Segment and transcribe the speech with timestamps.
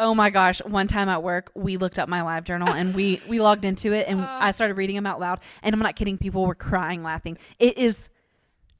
[0.00, 0.62] Oh my gosh!
[0.64, 4.08] One time at work, we looked up my LiveJournal and we we logged into it
[4.08, 5.40] and I started reading them out loud.
[5.62, 7.36] And I'm not kidding; people were crying, laughing.
[7.58, 8.08] It is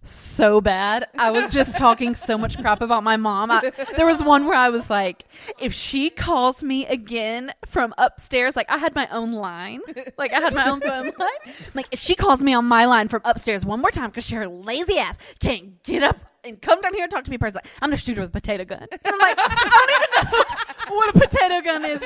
[0.03, 1.09] so bad.
[1.19, 3.51] I was just talking so much crap about my mom.
[3.51, 5.25] I, there was one where I was like,
[5.61, 9.80] if she calls me again from upstairs, like I had my own line,
[10.16, 11.55] like I had my own phone line.
[11.75, 14.34] Like if she calls me on my line from upstairs one more time because she
[14.34, 17.64] her lazy ass can't get up and come down here and talk to me personally,
[17.82, 18.87] I'm gonna shoot her with a potato gun.
[18.91, 22.03] And I'm like, I don't even know what a potato gun is,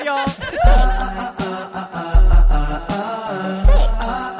[4.27, 4.31] y'all.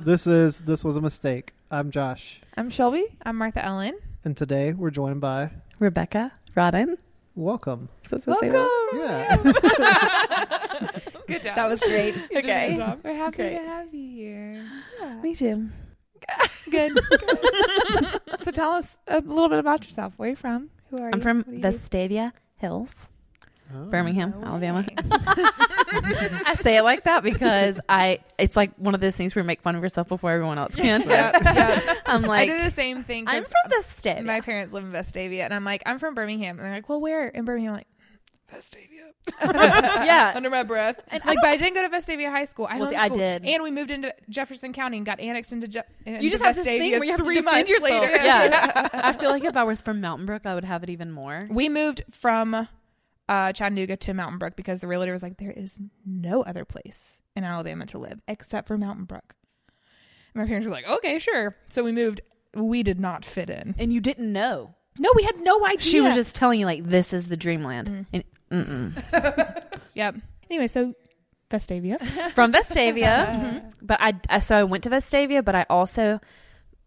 [0.00, 1.52] This is this was a mistake.
[1.70, 3.06] I'm Josh, I'm Shelby.
[3.24, 3.98] I'm Martha Ellen.
[4.24, 6.96] and today we're joined by Rebecca Rodden.
[7.34, 7.88] welcome.
[8.06, 8.68] So supposed to say that?
[8.94, 9.36] Yeah,
[11.26, 11.56] Good job.
[11.56, 12.14] That was great.
[12.34, 12.76] Okay.
[13.04, 13.58] We're happy Great.
[13.58, 14.70] to have you here.
[15.22, 15.68] Me too.
[16.70, 16.98] Good.
[18.38, 20.14] so tell us a little bit about yourself.
[20.16, 20.70] Where are you from?
[20.90, 21.10] Who are you?
[21.12, 21.22] I'm you?
[21.22, 21.68] from What do you do?
[21.68, 23.08] Vestavia Hills,
[23.74, 23.84] Oh.
[23.90, 24.84] Birmingham, no Alabama.
[25.52, 29.46] I say it like that because I it's like one of those things where you
[29.46, 31.02] make fun of yourself before everyone else can.
[31.02, 31.98] Yep, yep.
[32.06, 33.24] I'm like I do the same thing.
[33.26, 34.24] I'm from Vestavia.
[34.24, 37.00] My parents live in Vestavia, and I'm like, I'm from Birmingham, and they're like, Well,
[37.00, 37.72] where in Birmingham?
[37.72, 37.86] I'm like,
[38.54, 38.84] Vestavia.
[39.42, 40.32] yeah.
[40.34, 40.98] Under my breath.
[41.08, 42.66] And I like, don't- but I didn't go to Vestavia High School.
[42.70, 42.96] I, Well, see.
[42.96, 43.44] I did.
[43.44, 45.68] and we moved into Jefferson County and got annexed into.
[45.68, 48.00] Je- You into just have this thing where you have to three defend months yourself.
[48.02, 48.16] later.
[48.24, 48.88] Yeah.
[48.94, 51.42] I feel like if I was from Mountain Brook, I would have it even more.
[51.50, 52.68] We moved from
[53.28, 57.20] uh, Chattanooga to Mountain Brook because the realtor was like, there is no other place
[57.36, 59.34] in Alabama to live except for Mountain Brook.
[60.34, 61.56] And my parents were like, okay, sure.
[61.68, 62.20] So we moved.
[62.54, 63.74] We did not fit in.
[63.78, 64.74] And you didn't know.
[64.98, 65.80] No, we had no idea.
[65.80, 68.06] She was just telling you like this is the dreamland.
[68.12, 69.64] And, mm-mm.
[69.94, 70.16] Yep.
[70.50, 70.94] Anyway, so
[71.50, 72.00] Vestavia.
[72.34, 76.20] From Vestavia, but I, I so I went to Vestavia, but I also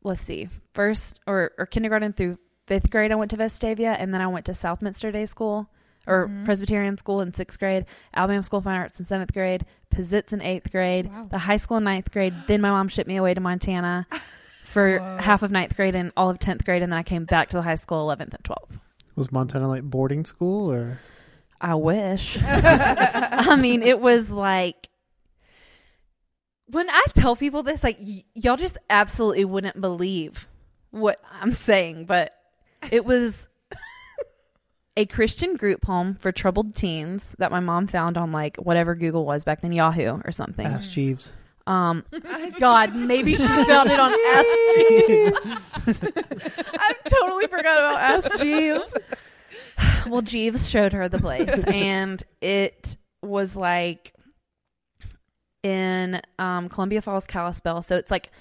[0.03, 4.22] let's see, first or, or kindergarten through fifth grade, I went to Vestavia, and then
[4.22, 5.69] I went to Southminster Day School
[6.08, 6.46] or Mhm.
[6.46, 7.86] Presbyterian School in sixth grade,
[8.16, 11.28] Alabama School of Fine Arts in seventh grade, Pizitz in eighth grade, Wow.
[11.30, 12.34] the high school in ninth grade.
[12.48, 14.08] Then my mom shipped me away to Montana
[14.66, 15.18] for Whoa.
[15.18, 17.58] half of ninth grade and all of tenth grade, and then I came back to
[17.58, 18.80] the high school eleventh and twelfth.
[19.16, 21.00] was Montana like boarding school or?
[21.59, 22.38] I wish.
[22.44, 24.88] I mean, it was like
[26.68, 30.48] when I tell people this, like y- y'all just absolutely wouldn't believe
[30.92, 32.34] what I'm saying, but
[32.92, 33.48] it was
[34.97, 39.25] a Christian group home for troubled teens that my mom found on like whatever Google
[39.25, 40.66] was back then, Yahoo or something.
[40.66, 41.34] Ask Jeeves.
[41.68, 42.03] Um,
[42.59, 46.18] God, maybe she found it on Ask Jeeves.
[46.80, 48.97] I totally forgot about Ask Jeeves.
[50.07, 54.13] well, Jeeves showed her the place, and it was like
[55.63, 57.81] in um, Columbia Falls, Kalispell.
[57.81, 58.31] So it's like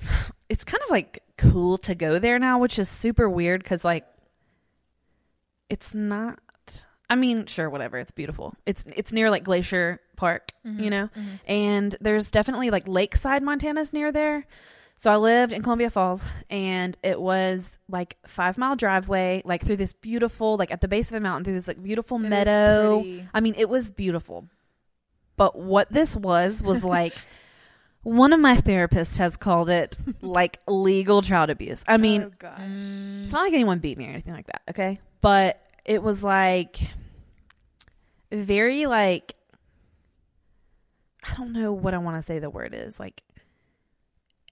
[0.48, 4.06] it's kind of like cool to go there now, which is super weird because like
[5.72, 6.38] it's not.
[7.08, 7.98] I mean, sure, whatever.
[7.98, 8.54] It's beautiful.
[8.66, 11.50] It's it's near like Glacier Park, you mm-hmm, know, mm-hmm.
[11.50, 14.46] and there's definitely like Lakeside, Montana's near there.
[14.96, 19.78] So I lived in Columbia Falls, and it was like five mile driveway, like through
[19.78, 23.04] this beautiful, like at the base of a mountain, through this like beautiful It meadow.
[23.32, 24.46] I mean, it was beautiful.
[25.36, 27.14] But what this was was like
[28.02, 31.82] one of my therapists has called it like legal child abuse.
[31.86, 32.60] I mean, oh, gosh.
[32.60, 35.00] it's not like anyone beat me or anything like that, okay?
[35.20, 36.80] But it was like
[38.30, 39.34] very like
[41.24, 42.98] I don't know what I want to say the word is.
[42.98, 43.22] Like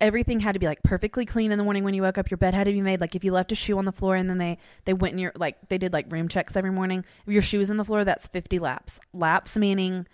[0.00, 2.30] everything had to be like perfectly clean in the morning when you woke up.
[2.30, 4.14] Your bed had to be made like if you left a shoe on the floor
[4.14, 7.04] and then they they went in your like they did like room checks every morning.
[7.26, 9.00] If your shoe was in the floor, that's 50 laps.
[9.12, 10.06] Laps meaning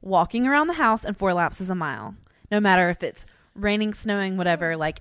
[0.00, 2.14] walking around the house and four laps is a mile.
[2.50, 5.00] No matter if it's raining, snowing, whatever, like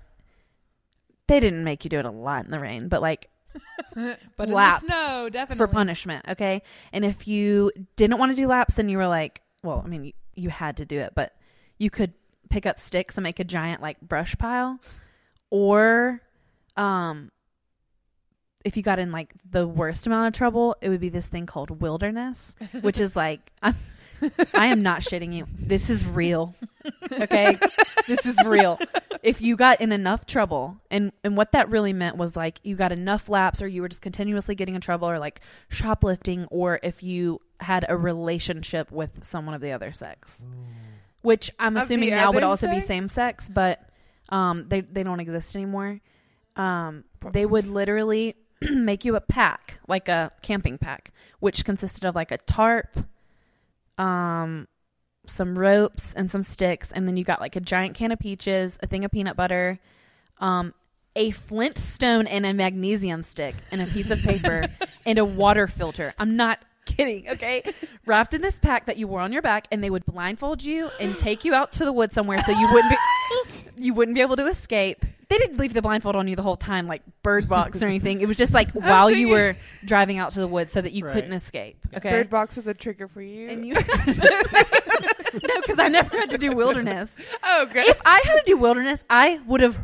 [1.27, 3.29] they didn't make you do it a lot in the rain, but like
[4.37, 5.57] but laps in the snow, definitely.
[5.57, 6.61] for punishment, okay?
[6.91, 10.05] And if you didn't want to do laps, then you were like, well, I mean,
[10.05, 11.35] you, you had to do it, but
[11.77, 12.13] you could
[12.49, 14.79] pick up sticks and make a giant like brush pile,
[15.49, 16.21] or
[16.77, 17.31] um,
[18.65, 21.45] if you got in like the worst amount of trouble, it would be this thing
[21.45, 23.75] called wilderness, which is like I'm.
[24.53, 25.45] I am not shitting you.
[25.57, 26.55] This is real.
[27.11, 27.57] Okay?
[28.07, 28.79] this is real.
[29.21, 32.75] If you got in enough trouble and and what that really meant was like you
[32.75, 35.39] got enough laps or you were just continuously getting in trouble or like
[35.69, 40.45] shoplifting or if you had a relationship with someone of the other sex.
[41.21, 42.87] Which I'm Of the assuming now would other also be sex?
[42.87, 43.81] same sex, but
[44.29, 46.01] um they they don't exist anymore.
[46.57, 52.13] Um they would literally make you a pack, like a camping pack, which consisted of
[52.15, 52.97] like a tarp,
[53.97, 54.67] um,
[55.25, 58.77] some ropes and some sticks, and then you got like a giant can of peaches,
[58.81, 59.79] a thing of peanut butter,
[60.39, 60.73] um,
[61.15, 64.65] a flint stone and a magnesium stick and a piece of paper
[65.05, 66.13] and a water filter.
[66.17, 67.63] I'm not kidding, okay?
[68.05, 70.89] Wrapped in this pack that you wore on your back and they would blindfold you
[70.99, 72.97] and take you out to the woods somewhere so you wouldn't be
[73.77, 75.05] you wouldn't be able to escape.
[75.33, 78.21] They didn't leave the blindfold on you the whole time like bird box or anything.
[78.21, 81.05] It was just like while you were driving out to the woods so that you
[81.05, 81.13] Right.
[81.13, 81.77] couldn't escape.
[81.97, 82.11] Okay.
[82.11, 83.49] Bird box was a trigger for you.
[83.49, 83.73] and you
[85.43, 87.17] No, cuz I never had to do wilderness.
[87.43, 87.87] oh, good.
[87.87, 89.79] If I had to do wilderness, I would have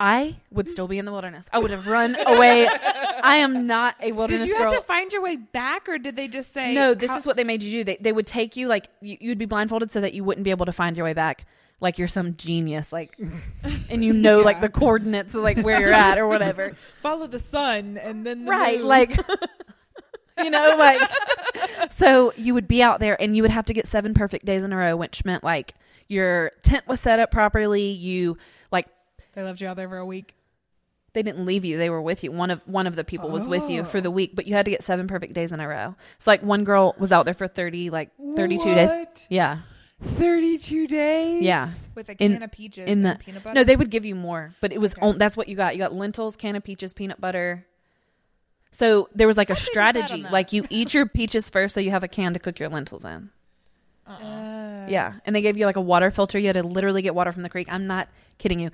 [0.00, 1.46] I would still be in the wilderness.
[1.52, 2.68] I would have run away.
[2.68, 4.70] I am not a wilderness Did you girl.
[4.70, 7.26] have to find your way back, or did they just say no, this how- is
[7.26, 7.84] what they made you do.
[7.84, 10.50] They they would take you like you, you'd be blindfolded so that you wouldn't be
[10.50, 11.46] able to find your way back.
[11.80, 13.18] Like you're some genius, like,
[13.90, 16.74] and you know like the coordinates of like where you're at or whatever.
[17.02, 18.78] follow the sun and then the right?
[18.78, 18.88] moon.
[18.88, 19.16] Like,
[20.38, 21.00] you know, like.
[21.92, 24.62] So you would be out there and you would have to get seven perfect days
[24.62, 25.74] in a row, which meant like
[26.08, 27.90] your tent was set up properly.
[27.90, 28.36] You
[28.70, 28.86] like
[29.34, 30.34] they left you out there for a week.
[31.12, 33.46] they didn't leave you they were with you one of one of the people was
[33.46, 34.12] with you for the oh.
[34.12, 36.64] week but you had to get seven perfect days in a row so like one
[36.64, 39.60] girl was out there for 30 like 32 days yeah
[40.02, 41.42] 32 days?
[41.42, 43.54] yeah with a In- can of peaches in and the- peanut butter.
[43.54, 45.00] no they would give you more but it was Okay.
[45.06, 47.66] on, that's what you got you got lentils can of peaches peanut butter
[48.70, 51.50] so there was like a How'd they decide on strategy like you eat your peaches
[51.50, 53.30] first so you have a can to cook your lentils in
[54.06, 54.14] Uh-uh.
[54.24, 57.14] Uh, yeah and they gave you like a water filter you had to literally get
[57.14, 58.08] water from the creek i'm not
[58.38, 58.70] kidding you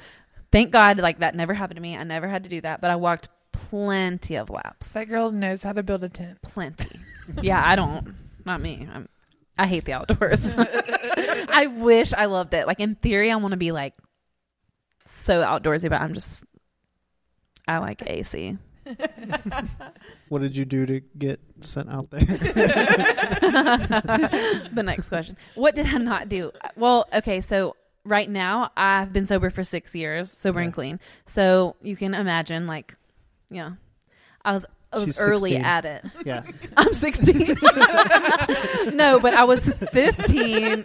[0.53, 2.91] thank god like that never happened to me i never had to do that but
[2.91, 6.43] i walked plenty of laps That girl knows how to build a tent.
[6.43, 6.99] plenty.
[7.41, 8.15] yeah, I don't.
[8.44, 8.87] Not me.
[8.93, 9.09] I'm.
[9.56, 10.54] I hate the outdoors.
[10.58, 12.66] I wish I loved it.
[12.66, 13.94] Like in theory, I want to be like
[15.06, 16.44] so outdoorsy, but I'm just.
[17.66, 18.58] I like AC.
[20.28, 22.20] What did you do to get sent out there?
[24.72, 25.36] the next question.
[25.54, 26.50] What did I not do?
[26.76, 30.98] Well, okay, so right now I've been sober for six years, sober and clean.
[31.24, 32.96] So you can imagine, like,
[33.48, 33.74] yeah,
[34.44, 35.64] I was I was She's early 16.
[35.64, 36.05] at it.
[36.25, 36.43] yeah.
[36.76, 37.56] I'm 16.
[38.96, 40.85] no, but I was 15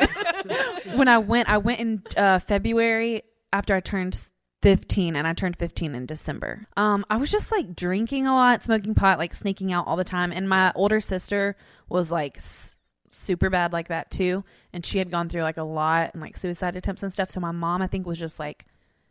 [0.96, 1.50] when I went.
[1.50, 3.24] I went in uh, February
[3.54, 4.22] after I turned
[4.62, 6.68] 15, and I turned 15 in December.
[6.78, 10.04] Um, I was just like drinking a lot, smoking pot, like sneaking out all the
[10.04, 10.32] time.
[10.32, 11.56] And my older sister
[11.88, 12.76] was like s-
[13.12, 16.38] super bad like that too, and she had gone through like a lot and like
[16.38, 17.32] suicide attempts and stuff.
[17.32, 18.66] So my mom, I think, was just like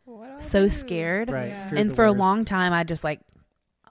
[0.04, 0.70] What so do?
[0.70, 1.48] scared Right.
[1.48, 1.68] Yeah.
[1.68, 2.18] feared and the for a worst.
[2.20, 3.20] long time i just like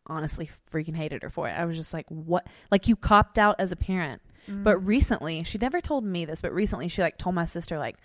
[0.09, 3.56] honestly freaking hated her for it i was just like what like you copped out
[3.59, 4.63] as a parent Mm.
[4.63, 7.98] but recently she never told me this but recently she like told my sister like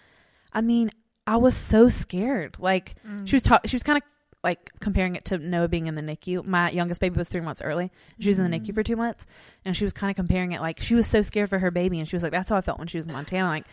[0.52, 0.90] i mean
[1.24, 3.28] i was so scared like Mm.
[3.28, 4.02] she was ta- she was kind of
[4.42, 6.44] like comparing it to Noah being in the NICU.
[6.44, 7.92] My youngest baby was three months early.
[8.18, 8.60] She was in the Mm.
[8.66, 9.24] NICU for two months,
[9.64, 12.00] and she was kind of comparing it like she was so scared for her baby,
[12.00, 13.66] and she was like, "That's how I felt when she was in Montana." Like,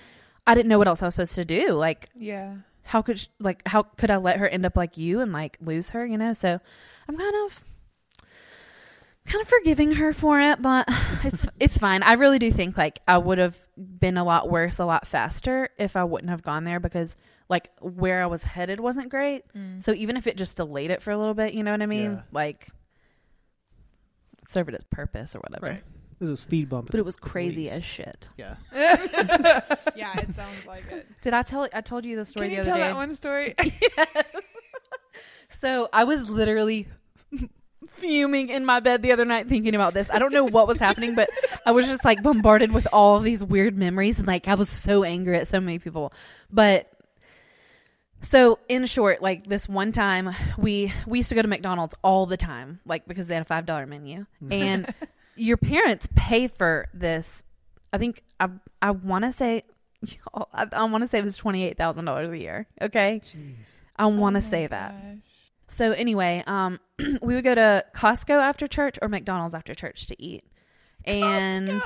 [0.45, 1.69] I didn't know what else I was supposed to do.
[1.71, 2.57] Like, Yeah.
[2.83, 5.57] how could sh like how could I let her end up like you and like
[5.59, 6.33] lose her, you know?
[6.33, 6.59] So
[7.07, 7.63] I'm kind of
[9.29, 10.87] kind of forgiving her for it, but
[11.23, 12.03] it's it's fine.
[12.03, 15.69] I really do think like I would have been a lot worse a lot faster
[15.77, 17.15] if I wouldn't have gone there because
[17.47, 19.43] like where I was headed wasn't great.
[19.55, 19.81] Mm.
[19.81, 21.85] So even if it just delayed it for a little bit, you know what I
[21.85, 22.13] mean?
[22.13, 22.21] Yeah.
[22.31, 22.67] Like
[24.41, 25.67] it served its purpose or whatever.
[25.67, 25.83] Right.
[26.19, 26.91] It was a speed bump.
[26.91, 27.75] But it was crazy least.
[27.75, 28.27] as shit.
[28.37, 28.55] Yeah.
[29.95, 31.07] yeah, it sounds like it.
[31.21, 32.83] Did I tell I told you the story Can the you other tell day?
[32.83, 33.55] that one story?
[33.97, 34.23] Yeah.
[35.51, 36.87] So I was literally
[37.99, 40.09] fuming in my bed the other night thinking about this.
[40.09, 41.29] I don't know what was happening, but
[41.65, 44.69] I was just like bombarded with all of these weird memories and like I was
[44.69, 46.13] so angry at so many people.
[46.51, 46.91] But
[48.21, 52.25] so in short, like this one time we we used to go to McDonald's all
[52.25, 54.25] the time, like because they had a five dollar menu.
[54.43, 54.51] Mm-hmm.
[54.53, 54.93] And
[55.35, 57.43] your parents pay for this.
[57.93, 58.49] I think I
[58.81, 59.63] I wanna say
[60.53, 62.67] I, I want to say it was twenty eight thousand dollars a year.
[62.81, 63.79] Okay, Jeez.
[63.95, 64.91] I want to Oh my say that.
[64.93, 65.17] gosh.
[65.69, 66.79] So anyway, um,
[67.21, 70.43] we would go to Costco after church or McDonald's after church to eat,
[71.05, 71.81] and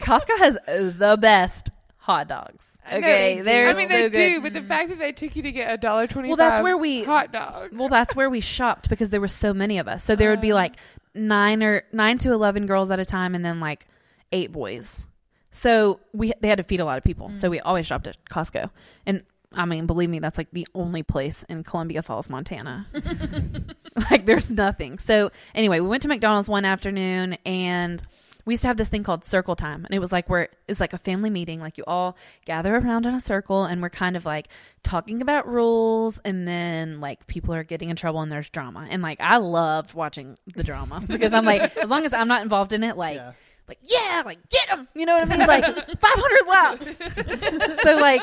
[0.00, 2.76] Costco has the best hot dogs.
[2.84, 3.44] I know Okay, they do.
[3.44, 4.12] they're I mean, so they good.
[4.34, 6.28] do, but the fact that they took you to get a dollar twenty.
[6.28, 7.70] Well, that's where we- hot dog.
[7.72, 10.02] Well, that's where we shopped because there were so many of us.
[10.04, 10.56] So there would be Oh.
[10.56, 10.74] like
[11.14, 13.86] nine or nine to eleven girls at a time, and then like
[14.32, 15.06] eight boys.
[15.52, 17.32] So we they had to feed a lot of people.
[17.34, 18.70] So we always shopped at Costco,
[19.06, 19.22] and
[19.54, 22.86] I mean, believe me, that's like the only place in Columbia Falls, Montana.
[24.10, 24.98] like there's nothing.
[24.98, 28.02] So anyway, we went to McDonald's one afternoon and
[28.44, 30.80] we used to have this thing called circle time and it was like where it's
[30.80, 34.16] like a family meeting like you all gather around in a circle and we're kind
[34.16, 34.48] of like
[34.82, 39.00] talking about rules and then like people are getting in trouble and there's drama and
[39.00, 42.72] like i loved watching the drama because i'm like as long as i'm not involved
[42.72, 43.32] in it like Yeah.
[43.68, 45.46] Like yeah like get them you know what i mean?
[45.46, 45.64] Like
[46.00, 47.82] 500 laps.
[47.82, 48.22] So like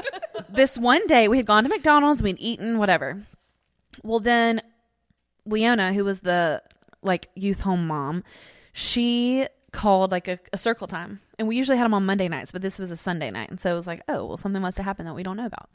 [0.50, 3.24] this one day we had gone to mcdonald's we'd eaten whatever.
[4.04, 4.62] Well then
[5.46, 6.62] Leona, who was the
[7.02, 8.24] like youth home mom,
[8.74, 12.52] she called like a, a circle time, and we usually had them on Monday nights,
[12.52, 14.78] but this was a Sunday night, and so it was like, oh, well, something must
[14.78, 15.70] have happened that we don't know about.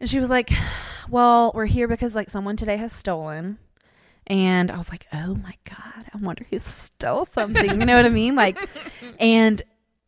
[0.00, 0.50] And she was like,
[1.08, 3.58] well, we're here because like someone today has stolen.
[4.26, 7.78] And I was like, oh my God, I wonder who stole something.
[7.78, 8.34] You know what I mean?
[8.34, 8.58] Like,
[9.20, 9.62] and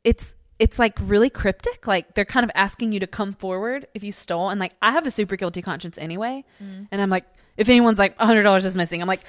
[0.04, 1.86] it's, it's like really cryptic.
[1.86, 4.48] Like they're kind of asking you to come forward if you stole.
[4.48, 6.44] And like, I have a super guilty conscience anyway.
[6.62, 6.88] Mm.
[6.90, 7.26] And I'm like,
[7.58, 9.24] if anyone's like $100 is missing, I'm like,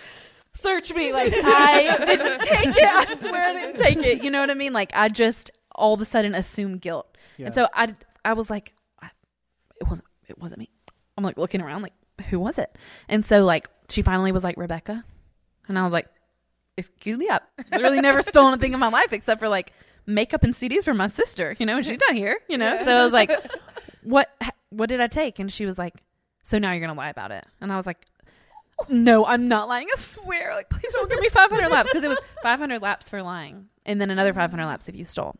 [0.54, 1.12] search me.
[1.12, 2.84] Like, I didn't take it.
[2.84, 4.24] I swear I didn't take it.
[4.24, 4.72] You know what I mean?
[4.72, 7.18] Like, I just all of a sudden assume guilt.
[7.36, 7.48] Yeah.
[7.48, 9.10] And so I, I was like, I,
[9.82, 10.70] it wasn't, it wasn't me.
[11.18, 11.94] I'm like looking around, like,
[12.30, 12.76] who was it?
[13.08, 15.04] And so like she finally was like Rebecca,
[15.68, 16.08] and I was like,
[16.78, 17.40] excuse me, I
[17.72, 19.74] literally never stolen a thing in my life except for like
[20.06, 21.56] makeup and CDs from my sister.
[21.60, 22.40] You know, and she's not here.
[22.50, 23.32] You know, so I was like,
[24.04, 24.30] what?
[24.70, 25.40] What did I take?
[25.40, 25.96] And she was like,
[26.44, 27.46] so now you're gonna lie about it.
[27.62, 28.06] And I was like.
[28.90, 29.88] No, I'm not lying.
[29.92, 30.54] I swear.
[30.54, 34.00] Like, please don't give me 500 laps because it was 500 laps for lying, and
[34.00, 35.36] then another 500 laps if you stole.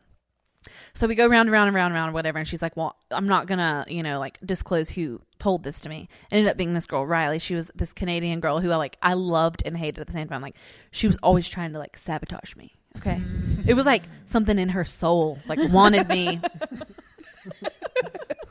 [0.92, 2.38] So we go round and round and round and round, whatever.
[2.38, 5.88] And she's like, "Well, I'm not gonna, you know, like disclose who told this to
[5.88, 7.38] me." Ended up being this girl, Riley.
[7.38, 10.28] She was this Canadian girl who I like, I loved and hated at the same
[10.28, 10.42] time.
[10.42, 10.56] Like,
[10.90, 12.74] she was always trying to like sabotage me.
[12.96, 13.22] Okay,
[13.66, 16.40] it was like something in her soul, like wanted me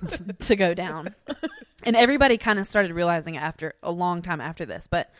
[0.39, 1.13] to go down.
[1.83, 4.87] And everybody kind of started realizing it after a long time after this.
[4.87, 5.11] But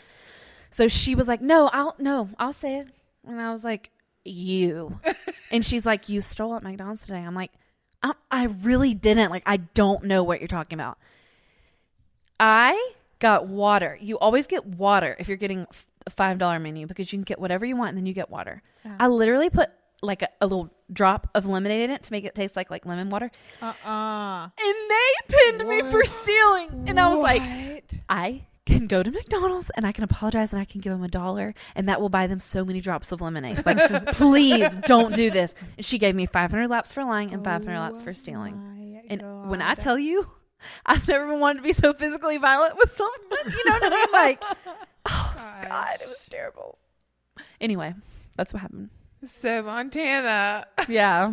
[0.69, 2.87] so she was like, "No, I'll no, I'll say it."
[3.27, 3.91] And I was like,
[4.29, 4.99] "You."
[5.51, 7.51] and she's like, "You stole at McDonald's today." I'm like,
[8.03, 9.31] I, "I really didn't.
[9.31, 10.97] Like, I don't know what you're talking about."
[12.39, 13.97] I got water.
[13.99, 15.65] You always get water if you're getting
[16.05, 18.29] a five dollar menu because you can get whatever you want and then you get
[18.29, 18.61] water.
[18.99, 19.69] I literally put
[20.01, 22.85] like a, a little drop of lemonade in it to make it taste like like
[22.85, 23.31] lemon water,
[23.61, 26.85] Uh uh and they pinned me for stealing.
[26.87, 27.41] And I was like,
[28.07, 31.07] I can go to McDonald's and I can apologize and I can give them a
[31.07, 33.65] dollar and that will buy them so many drops of lemonade.
[33.65, 35.53] Like, please don't do this.
[35.77, 39.03] And she gave me 500 laps for lying and 500 laps for stealing.
[39.09, 40.29] And when I tell you,
[40.85, 43.13] I've never wanted to be so physically violent with someone.
[43.45, 44.11] You know what I mean?
[44.11, 44.43] Like,
[45.07, 45.33] oh
[45.63, 46.77] God, it was terrible.
[47.61, 47.93] Anyway,
[48.35, 48.89] that's what happened.
[49.25, 51.31] So Montana Yeah,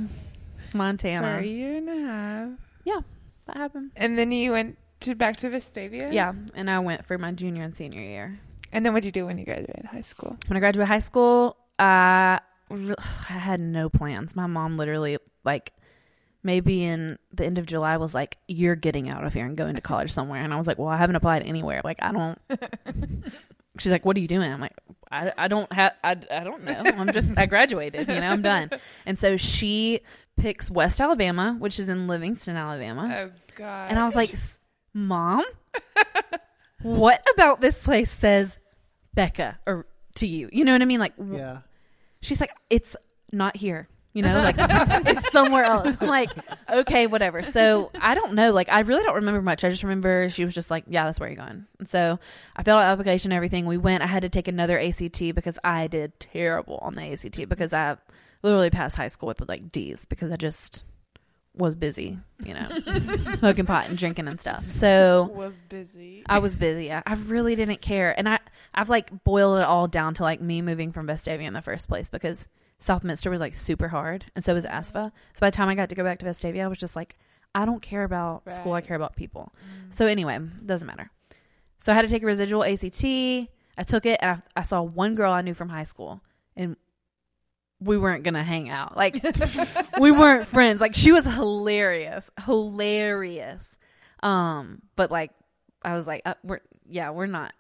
[0.71, 1.39] for Montana.
[1.39, 2.49] a year and a half,
[2.85, 3.01] Yeah,
[3.47, 3.91] that happened.
[3.97, 6.13] and then you went to back to Vestavia.
[6.13, 8.39] Yeah, and I went for my junior and senior year.
[8.73, 10.37] And then what'd you do when you graduated high school?
[10.49, 12.41] when I graduated high school, uh, I
[13.29, 14.35] had no plans.
[14.35, 15.73] My mom literally, like,
[16.43, 19.77] maybe in the end of July was like, "You're getting out of here and going
[19.77, 21.81] to college somewhere." And I was like, "Well, I haven't applied anywhere.
[21.85, 22.39] Like, I don't."
[23.79, 24.73] She's like, "What are you doing?" I'm like,
[25.11, 26.83] "I, I don't have I, I don't know.
[26.85, 28.09] I'm just I graduated.
[28.09, 28.71] You know, I'm done."
[29.07, 30.01] And so she
[30.37, 33.13] picks West Alabama, which is in Livingston, Alabama.
[33.17, 33.91] Oh God!
[33.91, 34.59] And I was like, "S-
[34.95, 35.45] Mom,
[36.83, 38.59] what about this place says
[39.15, 39.87] Becca or
[40.17, 40.49] to you?
[40.53, 41.01] You know what I mean?
[41.01, 41.59] Like, w- Yeah.
[42.21, 42.95] she's like, it's
[43.33, 43.89] not here.
[44.13, 45.97] You know, like it's somewhere else.
[46.01, 46.31] I'm like,
[46.71, 47.43] okay, whatever.
[47.43, 48.53] So I don't know.
[48.53, 49.65] Like, I really don't remember much.
[49.65, 51.67] I just remember she was just like, yeah, that's where you're going.
[51.81, 52.21] And so
[52.55, 53.67] I filled out application, and everything.
[53.67, 54.05] We went.
[54.05, 57.97] I had to take another ACT because I did terrible on the ACT because I
[58.45, 60.85] literally passed high school with like D's because I just
[61.57, 62.69] was busy, you know,
[63.37, 64.65] smoking pot and drinking and stuff.
[64.69, 66.23] So was busy.
[66.27, 66.93] I was busy.
[66.93, 68.41] I, I really didn't care, and I
[68.75, 71.89] I've like boiled it all down to like me moving from Vestavia in the first
[71.89, 75.13] place because Southminster was like super hard, and so was ASFA.
[75.35, 77.17] So by the time I got to go back to Vestavia, I was just like,
[77.55, 78.73] I don't care about school.
[78.73, 79.53] I care about people.
[79.55, 79.95] Mm.
[79.95, 81.11] So anyway, doesn't matter.
[81.79, 83.05] So I had to take a residual ACT.
[83.05, 86.21] I took it, and I, I saw one girl I knew from high school,
[86.57, 86.77] and
[87.85, 88.97] we weren't gonna hang out.
[88.97, 89.23] Like
[90.01, 90.81] we weren't friends.
[90.81, 93.79] Like she was hilarious, hilarious.
[94.23, 95.31] Um, but like
[95.83, 97.53] I was like, uh, we're yeah, we're not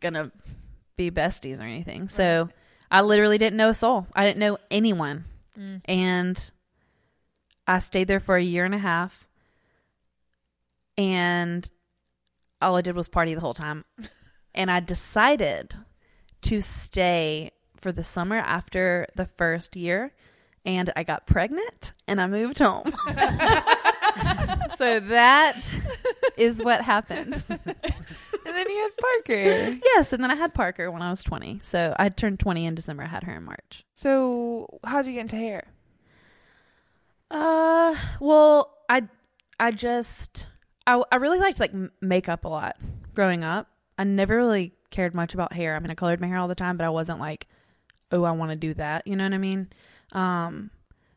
[0.00, 0.30] gonna
[0.96, 2.08] be besties or anything.
[2.08, 2.48] So
[2.90, 4.06] I literally didn't know a soul.
[4.14, 5.24] I didn't know anyone,
[5.84, 6.50] and
[7.66, 9.26] I stayed there for a year and a half,
[10.96, 11.68] and
[12.60, 13.84] all I did was party the whole time.
[14.54, 15.74] and I decided
[16.42, 17.50] to stay
[17.82, 20.12] for the summer after the first year
[20.64, 22.94] and I got pregnant and I moved home.
[24.76, 25.70] so that
[26.36, 27.44] is what happened.
[27.48, 29.78] and then you had Parker.
[29.84, 31.60] Yes, and then I had Parker when I was 20.
[31.62, 33.02] So I turned 20 in December.
[33.02, 33.84] I had her in March.
[33.94, 35.64] So how did you get into hair?
[37.30, 39.08] Uh, well, I
[39.58, 40.46] I just
[40.86, 42.76] I I really liked like makeup a lot
[43.14, 43.68] growing up.
[43.98, 45.74] I never really cared much about hair.
[45.74, 47.46] I mean, I colored my hair all the time, but I wasn't like,
[48.12, 49.06] oh, I want to do that.
[49.06, 49.68] You know what I mean?
[50.12, 50.70] Um,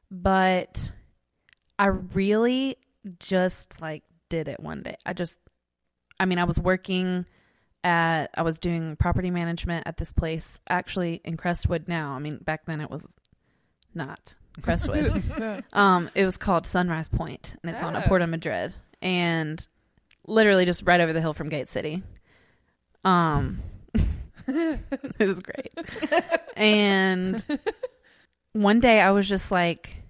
[0.09, 0.91] but
[1.77, 2.77] I really
[3.19, 4.97] just like did it one day.
[5.05, 5.39] I just,
[6.19, 7.25] I mean, I was working
[7.83, 12.13] at I was doing property management at this place actually in Crestwood now.
[12.13, 13.05] I mean, back then it was
[13.93, 15.23] not Crestwood.
[15.73, 18.07] um, it was called Sunrise Point, and it's on a Oh.
[18.07, 19.65] Port of Madrid, and
[20.25, 22.01] literally just right over the hill from Gate City.
[23.03, 23.59] Um,
[25.19, 25.73] it was great.
[26.55, 27.43] and
[28.53, 30.03] one day I was just like,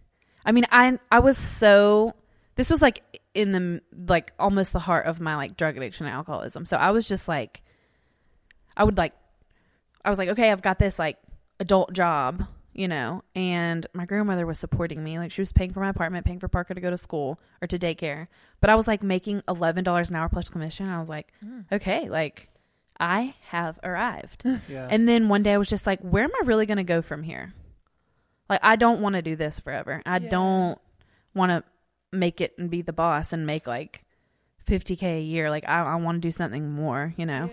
[0.46, 2.14] I mean, I I was so.
[2.56, 6.16] This was like in the like almost the heart of my like drug addiction and
[6.16, 6.66] alcoholism.
[6.66, 7.62] So I was just like,
[8.78, 9.14] I would like,
[10.04, 11.18] I was like, okay, I've got this like
[11.60, 15.20] adult job, you know, and my grandmother was supporting me.
[15.20, 17.68] Like she was paying for my apartment, paying for Parker to go to school or
[17.68, 18.28] to daycare.
[18.62, 20.88] But I was like making eleven dollars an hour plus commission.
[20.88, 21.66] I was like, mm.
[21.72, 22.50] okay, like
[23.00, 24.44] I have arrived.
[24.70, 24.88] Yeah.
[24.90, 27.02] And then one day I was just like, where am I really going to go
[27.02, 27.54] from here?
[28.50, 30.02] Like, I don't want to do this forever.
[30.06, 30.30] I Yeah.
[30.30, 30.80] don't
[31.34, 31.64] want to
[32.16, 34.04] make it and be the boss and make like
[34.68, 35.50] 50K a year.
[35.50, 37.50] Like, I, I want to do something more, you know?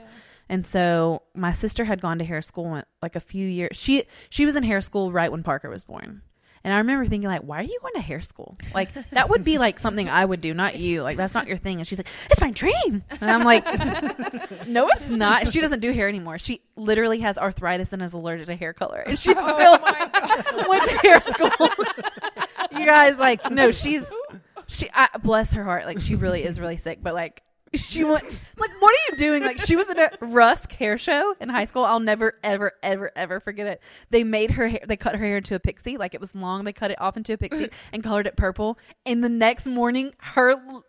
[0.49, 3.77] And so my sister had gone to hair school like a few years.
[3.77, 6.21] She she was in hair school right when Parker was born.
[6.65, 8.57] And I remember thinking like, why are you going to hair school?
[8.73, 11.03] Like that would be like something I would do, not you.
[11.03, 11.79] Like that's not your thing.
[11.79, 13.03] And she's like, it's my dream.
[13.21, 13.65] And I'm like,
[14.69, 15.53] no, it's not.
[15.53, 16.39] She doesn't do hair anymore.
[16.39, 20.85] She literally has arthritis and is allergic to hair color, and she oh still went
[20.89, 21.69] to hair school.
[22.79, 24.05] you guys, like, no, she's
[24.69, 24.89] she.
[24.95, 25.85] I, bless her heart.
[25.87, 27.43] Like she really is really sick, but like.
[27.75, 29.43] She went like, what are you doing?
[29.43, 31.85] Like, she was at a Rusk hair show in high school.
[31.85, 33.83] I'll never, ever, ever, ever forget it.
[34.11, 34.81] They made her hair.
[34.87, 36.65] They cut her hair into a pixie, like it was long.
[36.65, 38.79] They cut it off into a pixie and colored it purple.
[39.07, 40.85] And the next morning, her l-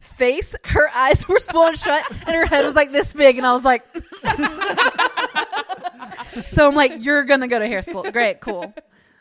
[0.00, 3.38] face, her eyes were swollen shut, and her head was like this big.
[3.38, 3.84] And I was like,
[6.46, 8.02] so I'm like, you're gonna go to hair school.
[8.10, 8.72] Great, cool.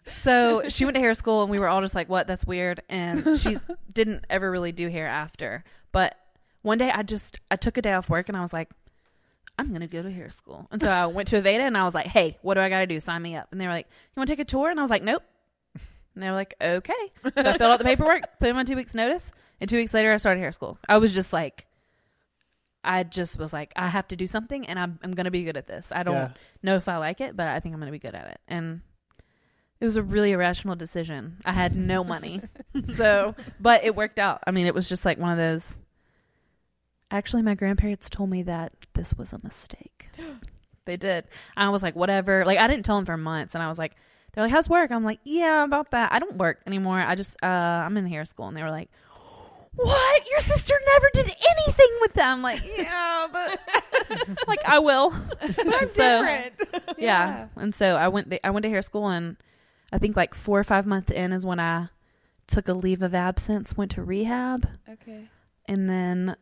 [0.07, 2.27] So she went to hair school, and we were all just like, "What?
[2.27, 3.57] That's weird." And she
[3.91, 5.63] didn't ever really do hair after.
[5.91, 6.15] But
[6.65, 8.69] one day, I just I took a day off work, and I was like,
[9.57, 11.93] "I'm gonna go to hair school." And so I went to Aveda, and I was
[11.93, 12.99] like, "Hey, what do I got to do?
[12.99, 14.83] Sign me up." And they were like, "You want to take a tour?" And I
[14.83, 15.23] was like, "Nope."
[16.13, 18.75] And they were like, "Okay." So I filled out the paperwork, put in my two
[18.75, 20.77] weeks notice, and two weeks later, I started hair school.
[20.89, 21.67] I was just like.
[22.87, 25.43] I just was like, I have to do something, and I'm, I'm going to be
[25.43, 25.91] good at this.
[25.91, 26.29] I don't Yeah.
[26.61, 28.39] know if I like it, but I think I'm going to be good at it.
[28.47, 28.81] And
[29.79, 31.37] it was a really irrational decision.
[31.45, 32.41] I had no money.
[32.93, 34.43] so, but it worked out.
[34.45, 35.79] I mean, it was just like one of those.
[37.15, 40.09] Actually, my grandparents told me that this was a mistake.
[40.85, 41.25] they did.
[41.55, 42.43] I was like, whatever.
[42.45, 43.55] Like, I didn't tell them for months.
[43.55, 43.93] And I was like,
[44.33, 44.91] they're like, how's work?
[44.91, 46.11] I'm like, yeah, about that.
[46.11, 46.99] I don't work anymore.
[46.99, 48.47] I just, uh, I'm in hair school.
[48.47, 48.89] And they were like,
[49.75, 50.29] what?
[50.29, 52.41] Your sister never did anything with them.
[52.41, 53.59] Like, yeah, but
[54.47, 55.11] like I will.
[55.41, 55.55] That's
[55.95, 56.53] So- different.
[56.97, 57.47] yeah.
[57.55, 58.33] And so I went.
[58.43, 59.35] I went to hair school, and
[59.91, 61.87] I think like four or five months in is when I
[62.47, 65.27] took a leave of absence, went to rehab, Okay.
[65.65, 66.35] and then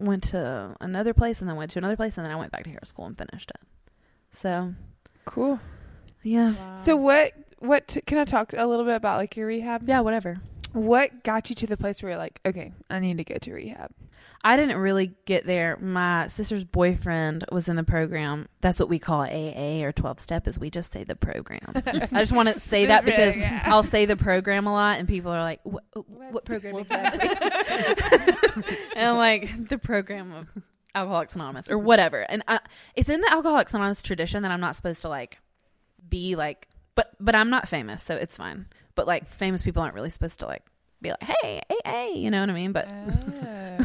[0.00, 2.64] went to another place, and then went to another place, and then I went back
[2.64, 3.60] to hair school and finished it.
[4.32, 4.74] So
[5.24, 5.60] Cool.
[6.22, 7.32] yeah, So what?
[7.58, 9.86] What t- can I talk a little bit about like your rehab?
[9.88, 10.38] yeah, whatever.
[10.72, 13.52] What got you to the place where you're like, okay, I need to go to
[13.52, 13.90] rehab?
[14.42, 15.76] I didn't really get there.
[15.76, 18.48] My sister's boyfriend was in the program.
[18.62, 21.60] That's what we call AA or 12 step is we just say the program.
[21.86, 23.62] I just want to say that because Yeah.
[23.66, 27.28] I'll say the program a lot and people are like, what, what program exactly?
[28.96, 30.48] and I'm like, the program of
[30.94, 32.20] Alcoholics Anonymous or whatever.
[32.22, 32.60] And I,
[32.94, 35.38] it's in the Alcoholics Anonymous tradition that I'm not supposed to like
[36.08, 38.66] be like, but, but I'm not famous, so it's fine.
[38.94, 40.64] But like famous people aren't really supposed to like
[41.02, 42.72] be like, hey, AA, you know what I mean?
[42.72, 43.79] But Oh.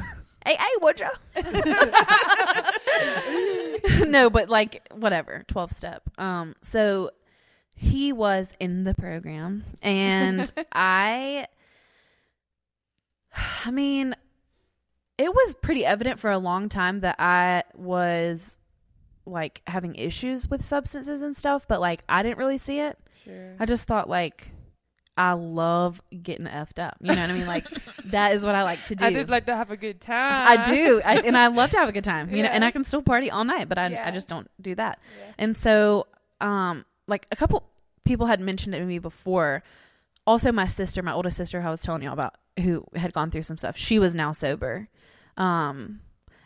[0.45, 1.09] Hey, hey, would ya?
[4.05, 6.03] no, but like whatever, twelve step.
[6.17, 7.11] Um, so
[7.75, 11.47] he was in the program, and I,
[13.65, 14.15] I mean,
[15.17, 18.57] it was pretty evident for a long time that I was
[19.25, 22.97] like having issues with substances and stuff, but like I didn't really see it.
[23.23, 23.55] sure.
[23.59, 24.51] I just thought like.
[25.17, 26.97] I love getting effed up.
[26.99, 27.47] You know what I mean?
[27.47, 27.65] Like
[28.05, 29.05] that is what I like to do.
[29.05, 30.59] I did like to have a good time.
[30.59, 32.33] I do, I, and I love to have a good time.
[32.33, 34.07] You know, and I can still party all night, but I, Yeah.
[34.07, 34.99] I just don't do that.
[35.17, 35.33] Yeah.
[35.37, 36.07] And so,
[36.41, 37.63] um, like a couple
[38.03, 39.63] people had mentioned it to me before.
[40.27, 43.31] Also, my sister, my oldest sister, who I was telling you about, who had gone
[43.31, 43.77] through some stuff.
[43.77, 44.89] She was now sober,
[45.37, 46.01] um,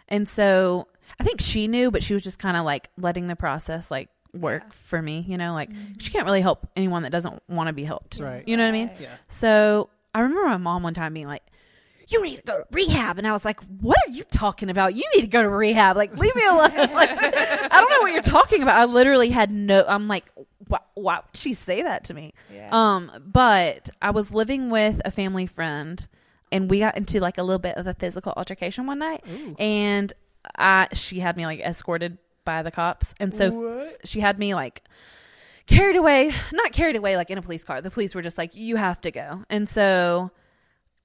[0.08, 0.88] and so
[1.20, 4.10] I think she knew, but she was just kind of like letting the process like
[4.34, 4.72] work Yeah.
[4.86, 5.26] for me.
[5.28, 6.02] You know, like Mhm.
[6.02, 8.20] she can't really help anyone that doesn't want to be helped.
[8.20, 8.48] Right.
[8.48, 8.92] You know what I mean?
[9.00, 9.08] Yeah.
[9.28, 11.44] So I remember my mom one time being like,
[12.08, 14.96] "You need to go to rehab," and I was like, "What are you talking about?
[14.96, 15.96] You need to go to rehab.
[15.98, 16.72] Like, leave me alone.
[16.94, 19.86] like, I don't know what you're talking about." I literally had no.
[19.88, 20.32] I'm like,
[20.68, 22.70] "Why, why would she say that to me?" Yeah.
[22.72, 26.08] Um, but I was living with a family friend,
[26.52, 29.56] and we got into like a little bit of a physical altercation one night, Ooh.
[29.60, 30.12] and
[30.58, 32.18] I she had me like escorted
[32.50, 34.08] by the cops, and so what?
[34.08, 34.82] she had me like
[35.68, 37.80] carried away not carried away like in a police car.
[37.80, 39.44] The police were just like you have to go.
[39.50, 40.32] And so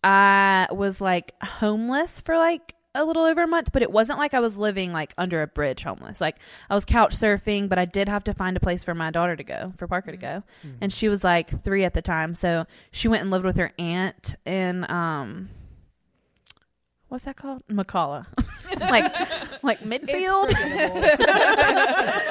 [0.03, 4.35] i was like homeless for like a little over a month but it wasn't like
[4.35, 6.21] i was living like under a bridge homeless.
[6.21, 6.37] Like
[6.71, 9.37] i was couch surfing but i did have to find a place for my daughter
[9.37, 10.43] to go for parker to go.
[10.81, 12.35] And she was like three at the time.
[12.35, 15.51] So she went and lived with her aunt in um
[17.15, 17.63] what's that called?
[17.69, 18.27] McCalla
[18.81, 20.53] like like midfield?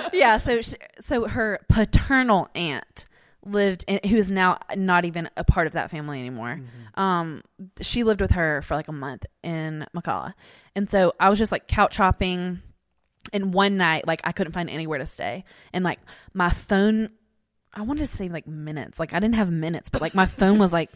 [0.13, 3.07] Yeah so she, so her paternal aunt
[3.45, 6.59] lived in, who is now not even a part of that family anymore.
[6.95, 7.43] Um
[7.79, 10.33] she lived with her for like a month in McCalla
[10.75, 12.61] and so I was just like couch hopping
[13.31, 15.45] and one night like I couldn't find anywhere to stay.
[15.71, 15.99] And like
[16.33, 17.09] my phone
[17.73, 18.99] I wanted to say like minutes.
[18.99, 20.91] Like I didn't have minutes but like my phone was like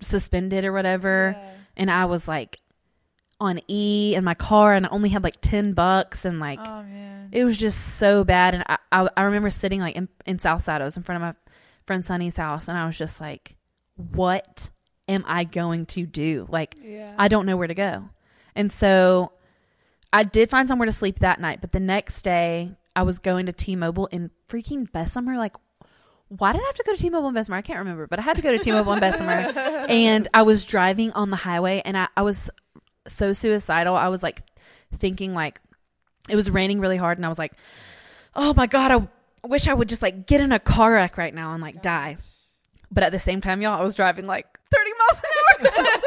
[0.00, 1.36] suspended or whatever.
[1.76, 2.60] And I was like
[3.44, 6.84] on E in my car and I only had like 10 bucks and like oh
[7.34, 8.54] it was just so bad.
[8.54, 11.28] And I, I, I remember sitting like in, in Southside I was in front of
[11.28, 11.34] my
[11.84, 13.56] friend Sunny's house and I was just like
[13.96, 14.70] what
[15.08, 16.46] am I going to do?
[16.48, 17.14] Like yeah.
[17.18, 18.08] I don't know where to go.
[18.54, 19.32] And so
[20.12, 23.46] I did find somewhere to sleep that night but the next day I was going
[23.46, 25.56] to T-Mobile in freaking Bessemer like
[26.28, 27.56] why did I have to go to T-Mobile in Bessemer?
[27.56, 29.30] I can't remember, but I had to go to T-Mobile in Bessemer,
[29.88, 32.50] and I was driving on the highway, and I, I was
[33.06, 33.96] so suicidal.
[33.96, 34.42] I was like
[34.98, 35.60] thinking like
[36.28, 37.52] it was raining really hard, and I was like,
[38.34, 38.90] oh my god,
[39.42, 41.82] I wish I would just like get in a car wreck right now and like
[41.82, 42.16] die.
[42.90, 46.00] But at the same time, y'all, I was driving like 30 miles an hour.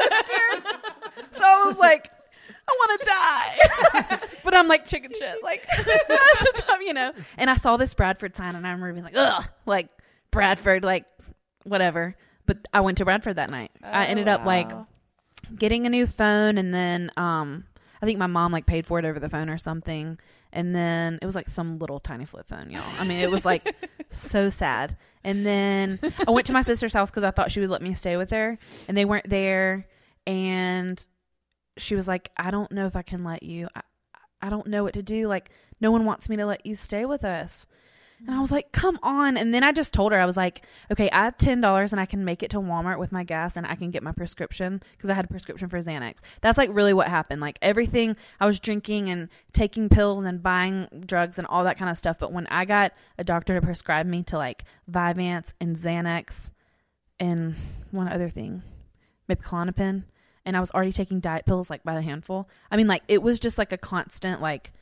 [1.32, 2.10] So I was like,
[2.68, 4.18] I want to die.
[4.44, 5.36] but I'm like chicken shit.
[5.42, 7.12] Like, I have to drive, you know.
[7.36, 9.88] And I saw this Bradford sign and I remember being like, ugh, like
[10.30, 11.04] Bradford, like
[11.64, 12.16] whatever.
[12.46, 13.70] But I went to Bradford that night.
[13.82, 14.86] I oh, ended up like wow.
[15.56, 17.64] Getting a new phone and then um
[18.00, 20.18] I think my mom like paid for it over the phone or something.
[20.52, 22.84] And then it was like some little tiny flip phone, y'all.
[22.98, 23.74] I mean, it was like
[24.10, 24.96] so sad.
[25.24, 27.92] And then I went to my sister's house because I thought she would let me
[27.94, 28.56] stay with her,
[28.86, 29.86] and they weren't there.
[30.26, 31.02] And
[31.76, 33.68] she was like, "I don't know if I can let you.
[33.74, 33.82] I,
[34.40, 35.26] I don't know what to do.
[35.26, 37.66] Like, no one wants me to let you stay with us."
[38.26, 40.66] And I was like, "Come on!" And then I just told her I was like,
[40.90, 43.56] "Okay, I have ten dollars and I can make it to Walmart with my gas
[43.56, 46.70] and I can get my prescription because I had a prescription for Xanax." That's like
[46.72, 47.40] really what happened.
[47.40, 51.90] Like everything, I was drinking and taking pills and buying drugs and all that kind
[51.90, 52.18] of stuff.
[52.18, 56.50] But when I got a doctor to prescribe me to like Vyvanse and Xanax
[57.20, 57.54] and
[57.92, 58.62] one other thing,
[59.28, 60.04] maybe Klonopin,
[60.44, 62.48] and I was already taking diet pills like by the handful.
[62.70, 64.72] I mean, like it was just like a constant like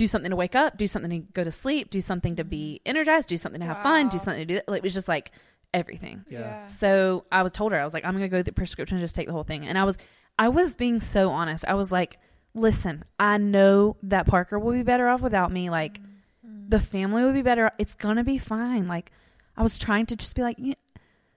[0.00, 2.80] do something to wake up, do something to go to sleep, do something to be
[2.86, 4.60] energized, do something to have fun, do something to do.
[4.66, 5.30] Like, it was just like
[5.74, 6.24] everything.
[6.30, 6.64] Yeah.
[6.68, 9.04] So I was told her I was like, I'm gonna go get the prescription, and
[9.04, 9.66] just take the whole thing.
[9.66, 9.98] And I was,
[10.38, 11.66] I was being so honest.
[11.68, 12.16] I was like,
[12.54, 15.68] listen, I know that Parker will be better off without me.
[15.68, 16.70] Like, mm-hmm.
[16.70, 17.70] the family will be better.
[17.76, 18.88] It's gonna be fine.
[18.88, 19.12] Like,
[19.54, 20.76] I was trying to just be like, "Y-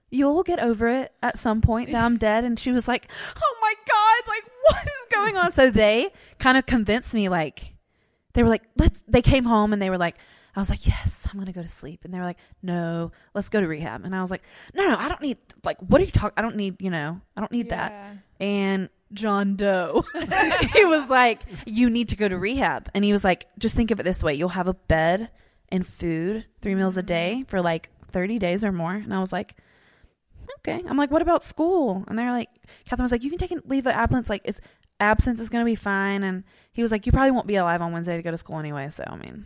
[0.10, 2.45] you'll get over it at some point that I'm dead.
[2.45, 5.52] And she was like, oh my god, like what is going on?
[5.52, 7.73] So they kind of convinced me, like,
[8.34, 9.04] they were like, let's.
[9.08, 10.17] They came home and they were like.
[10.56, 13.50] I was like, yes, I'm gonna go to sleep, and they were like, no, let's
[13.50, 14.43] go to rehab, and I was like,
[14.76, 16.36] no, no, I don't need like, what are you talking?
[16.38, 20.04] I don't need, you know, I don't need that and John Doe.
[20.74, 22.89] he was like, You need to go to rehab.
[22.93, 25.30] And he was like, Just think of it this way you'll have a bed
[25.69, 27.08] and food, three meals a mm-hmm.
[27.08, 28.93] day for like 30 days or more.
[28.93, 29.56] And I was like,
[30.60, 30.84] Okay.
[30.88, 32.04] I'm like, What about school?
[32.08, 32.50] And they're like,
[32.86, 34.30] Catherine was like, You can take a leave of absence.
[34.30, 34.60] Like, it's
[34.99, 36.23] absence is going to be fine.
[36.23, 38.60] And he was like, You probably won't be alive on Wednesday to go to school
[38.60, 38.89] anyway.
[38.89, 39.45] So, I mean,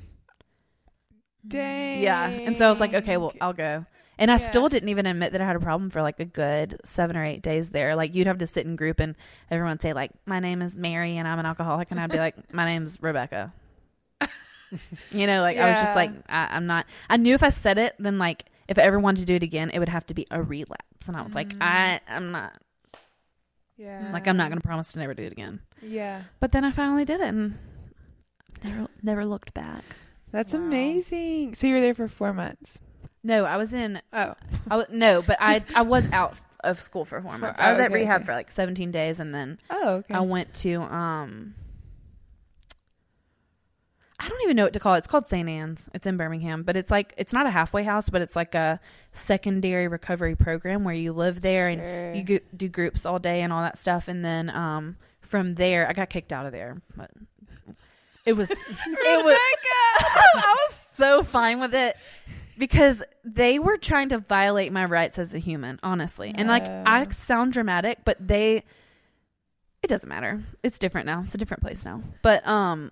[1.48, 2.02] Dang.
[2.02, 2.28] yeah.
[2.30, 3.86] And so I was like, Okay, well, I'll go.
[4.20, 4.48] And I Yeah.
[4.48, 7.24] still didn't even admit that I had a problem for like a good seven or
[7.24, 7.96] eight days there.
[7.96, 9.16] Like you'd have to sit in group and
[9.52, 12.52] everyone say like, "My name is Mary and I'm an alcoholic," and I'd be like,
[12.54, 13.54] "My name's Rebecca."
[15.12, 16.88] you know, like I was just like, I, I'm not.
[17.10, 19.44] I knew if I said it, then like if I ever wanted to do it
[19.44, 21.62] again, it would have to be a relapse, and I was like, Mm.
[21.62, 22.58] I, I'm not.
[23.78, 24.10] Yeah.
[24.12, 25.60] Like I'm not going to promise to never do it again.
[25.82, 26.24] Yeah.
[26.40, 27.58] But then I finally did it, and
[28.64, 29.84] never, never looked back.
[30.32, 30.62] That's Wow.
[30.62, 31.56] amazing.
[31.56, 32.80] So you were there for four months.
[33.24, 34.34] No, I was in Oh.
[34.70, 37.62] I was, no, but I I was out of school for four For- months.
[37.62, 38.26] I was oh, at okay, rehab okay.
[38.26, 40.14] for like 17 days, and then Oh, okay.
[40.14, 41.56] I went to um.
[44.20, 45.00] I don't even know what to call it.
[45.00, 45.48] It's called St.
[45.48, 45.90] Anne's.
[45.94, 48.80] It's in Birmingham, but it's like it's not a halfway house, but it's like a
[49.14, 52.14] secondary recovery program where you live there and Sure.
[52.14, 55.88] you go, do groups all day and all that stuff, and then um from there
[55.88, 57.12] I got kicked out of there, but
[58.26, 59.38] it was it was
[60.00, 61.96] I was so fine with it
[62.58, 66.34] because they were trying to violate my rights as a human, honestly.
[66.36, 68.64] And like I sound dramatic, but they
[69.84, 70.44] it doesn't matter.
[70.64, 71.22] It's different now.
[71.24, 72.02] It's a different place now.
[72.24, 72.92] But um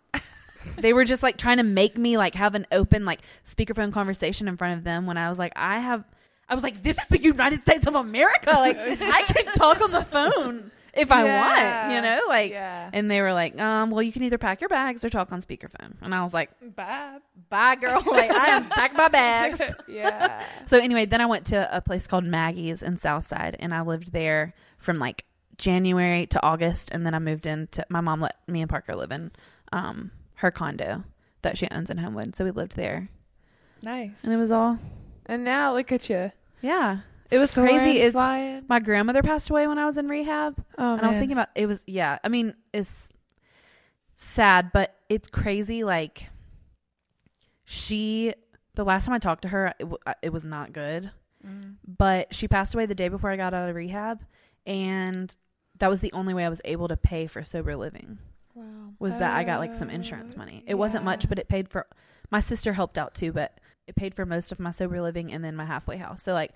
[0.77, 4.47] they were just like trying to make me like have an open like speakerphone conversation
[4.47, 6.03] in front of them when I was like I have
[6.47, 8.51] I was like this is the United States of America.
[8.51, 12.21] Like I can talk on the phone if I want, you know?
[12.27, 12.89] Like yeah.
[12.93, 15.41] and they were like, um, well, you can either pack your bags or talk on
[15.41, 15.93] speakerphone.
[16.01, 17.17] And I was like, Bye.
[17.49, 18.01] bye, girl.
[18.05, 19.61] Like, I am pack my bags.
[19.87, 20.45] yeah.
[20.67, 24.13] So anyway, then I went to a place called Maggie's in Southside, and I lived
[24.13, 25.25] there from like
[25.57, 27.85] January to August, and then I moved into.
[27.89, 29.31] My mom let me and Parker live in
[29.71, 30.11] um,
[30.45, 31.03] her condo
[31.41, 33.09] that she owns in Homewood, so we lived there,
[33.81, 34.23] Nice.
[34.23, 34.77] and it was all
[35.25, 36.31] And now look at you.
[36.61, 36.99] yeah.
[37.31, 37.99] It was Soaring, crazy.
[38.01, 38.63] It's flying.
[38.69, 41.49] my grandmother passed away when I was in rehab, Oh, and I was thinking about
[41.55, 42.19] it was yeah.
[42.23, 43.11] I mean, it's
[44.15, 45.83] sad, but it's crazy.
[45.83, 46.29] Like
[47.63, 48.33] she,
[48.75, 51.09] the last time I talked to her, it, w- it was not good.
[51.45, 51.75] Mm.
[51.87, 54.23] But she passed away the day before I got out of rehab,
[54.67, 55.33] and
[55.79, 58.19] that was the only way I was able to pay for sober living.
[58.55, 58.93] Wow.
[58.99, 60.63] Was that I got like some insurance Uh, money?
[60.65, 61.85] It wasn't much, but it paid for.
[62.31, 65.43] My sister helped out too, but it paid for most of my sober living and
[65.43, 66.23] then my halfway house.
[66.23, 66.51] So like.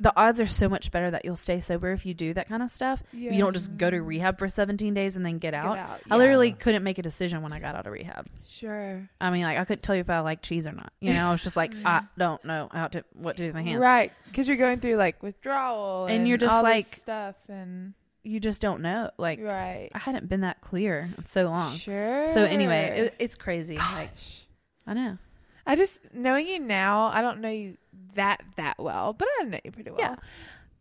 [0.00, 2.60] The odds are so much better that you'll stay sober if you do that kind
[2.60, 3.00] of stuff.
[3.12, 5.78] You don't just go to rehab for 17 days and then get Get out.
[5.78, 6.00] out.
[6.10, 8.26] I literally couldn't make a decision when I got out of rehab.
[8.48, 9.08] Sure.
[9.20, 10.92] I mean, like I couldn't tell you if I like cheese or not.
[10.98, 13.54] You know, I was just like, I don't know how to what to do with
[13.54, 13.78] my hands.
[13.80, 14.10] Right.
[14.26, 18.62] Because you're going through like withdrawal And you're just all like- stuff and You just
[18.62, 19.10] don't know.
[19.18, 19.88] Like right.
[19.94, 21.74] I hadn't been that clear in so long.
[21.74, 22.28] Sure.
[22.28, 23.76] So anyway, it, it's crazy.
[23.76, 24.46] Like Gosh.
[24.86, 25.18] I know.
[25.66, 27.76] I just knowing you now, I don't know you
[28.14, 30.00] that that well, but I know you pretty well.
[30.00, 30.16] Yeah.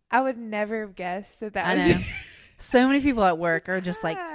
[0.10, 2.02] I would never have guessed that that I was know.
[2.58, 4.18] so many people at work are just like.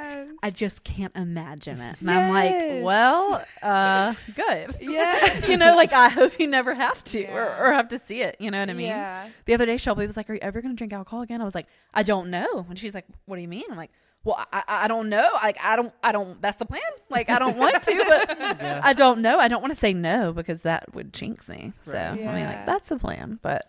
[0.47, 1.97] I just can't imagine it.
[2.01, 4.77] And I'm like, well, uh, good.
[4.81, 5.45] Yeah.
[5.47, 7.61] you know, like I hope you never have to or, Yeah.
[7.61, 8.37] or have to see it.
[8.39, 8.87] You know what I mean?
[8.87, 9.29] Yeah.
[9.47, 11.45] The other day, Shelby was like, "Are you ever going to drink alcohol again?" I
[11.45, 13.91] was like, "I don't know." And she's like, "What do you mean?" I'm like,
[14.23, 15.29] "Well, I, I I don't know.
[15.43, 16.41] Like, I don't, I don't.
[16.41, 16.81] That's the plan.
[17.11, 18.81] Like, I don't want to, but Yeah.
[18.85, 19.41] I don't know.
[19.41, 21.73] I don't want to say no because that would jinx me.
[21.83, 22.11] So Right.
[22.13, 23.41] I mean, like, that's the plan.
[23.43, 23.67] But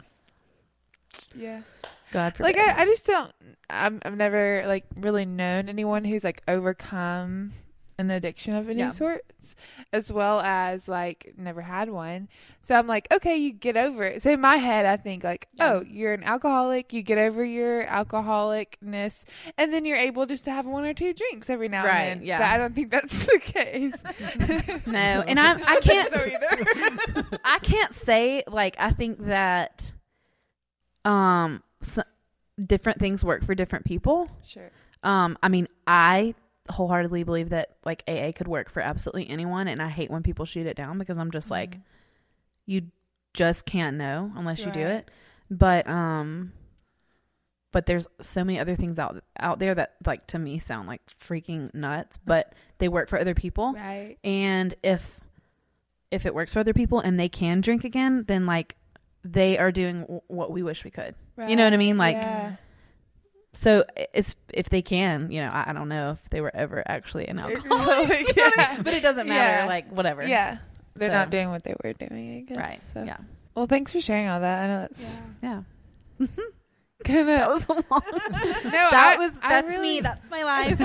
[1.36, 1.62] Yeah.
[2.12, 2.56] God forbid.
[2.58, 3.32] Like I, I just don't
[3.70, 7.54] I'm I've never like really known anyone who's like overcome
[8.00, 8.92] an addiction of any Yeah.
[8.92, 9.56] sorts
[9.92, 12.30] as well as like never had one.
[12.62, 14.22] So I'm like, okay, you get over it.
[14.22, 15.74] So in my head I think like, Yeah.
[15.74, 19.26] oh, you're an alcoholic, you get over your alcoholicness
[19.58, 22.22] and then you're able just to have one or two drinks every now Right, and
[22.22, 22.28] then.
[22.28, 22.38] yeah.
[22.38, 24.04] But I don't think that's the case.
[24.86, 26.14] no, and I, I can't.
[26.14, 27.40] so either.
[27.44, 29.92] I can't say like I think that
[31.04, 31.64] um
[32.64, 34.30] different things work for different people.
[34.44, 34.72] sure.
[35.04, 36.34] Um, I mean, I
[36.70, 40.46] wholeheartedly believe that like AA could work for absolutely anyone, and I hate when people
[40.46, 41.78] shoot it down because I'm just like,
[42.66, 42.84] you
[43.34, 45.10] just can't know unless you do it.
[45.50, 46.52] But um,
[47.72, 51.02] but there's so many other things out out there that like to me sound like
[51.24, 53.74] freaking nuts, but they work for other people.
[53.74, 54.18] Right.
[54.24, 55.20] And if
[56.10, 58.76] if it works for other people and they can drink again, then like
[59.24, 61.16] they are doing w- what we wish we could.
[61.38, 61.98] You know what I mean?
[61.98, 62.56] Like, yeah.
[63.54, 66.84] So it's if they can, you know, I, I don't know if they were ever
[66.88, 68.78] actually an alcoholic, yeah.
[68.84, 69.62] but it doesn't matter.
[69.64, 69.66] Yeah.
[69.66, 70.26] Like whatever.
[70.28, 70.58] Yeah.
[70.96, 72.58] They're So- not doing what they were doing, I guess.
[72.58, 72.82] Right.
[72.94, 73.04] So.
[73.04, 73.18] Yeah.
[73.56, 74.64] Well, thanks for sharing all that.
[74.64, 75.62] I know that's Yeah.
[77.04, 77.26] kind of.
[77.38, 77.84] That was a long.
[77.92, 80.02] no, that I- was that's really- me.
[80.02, 80.80] That's my life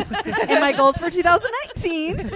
[0.48, 2.30] and my goals for 2019.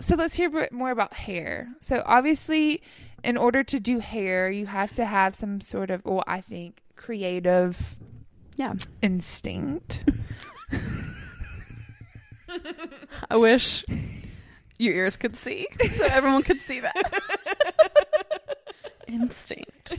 [0.00, 1.68] So let's hear a bit more about hair.
[1.80, 2.82] So obviously,
[3.24, 6.82] in order to do hair, you have to have some sort of, well, I think,
[6.96, 7.96] creative
[8.56, 8.74] Yeah.
[9.02, 10.04] instinct.
[13.30, 13.84] I wish
[14.78, 16.94] your ears could see, so everyone could see that.
[19.08, 19.92] Instinct.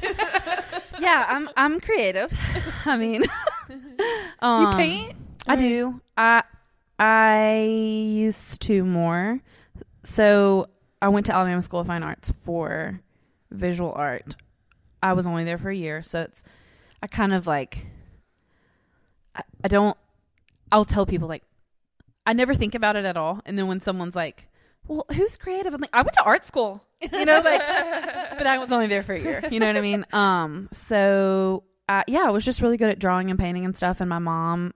[1.00, 2.32] yeah, I'm I'm creative.
[2.86, 3.26] I mean,
[4.40, 5.14] um, you paint?
[5.48, 6.00] I do.
[6.18, 6.44] I
[7.00, 9.40] I used to more.
[10.04, 10.70] So
[11.02, 13.02] I went to Alabama School of Fine Arts for
[13.52, 14.36] visual art.
[15.02, 16.44] I was only there for a year, so it's
[17.02, 17.86] I kind of like
[19.36, 19.98] I, I don't
[20.72, 21.44] I'll tell people like
[22.26, 23.42] I never think about it at all.
[23.46, 24.48] And then when someone's like,
[24.88, 25.74] Well, who's creative?
[25.74, 26.84] I'm like, I went to art school.
[27.02, 27.62] You know, like
[28.38, 29.42] but I was only there for a year.
[29.50, 30.06] You know what I mean?
[30.12, 31.64] Um, so
[32.08, 34.02] yeah, I was just really good at drawing and painting and stuff.
[34.02, 34.74] And my mom,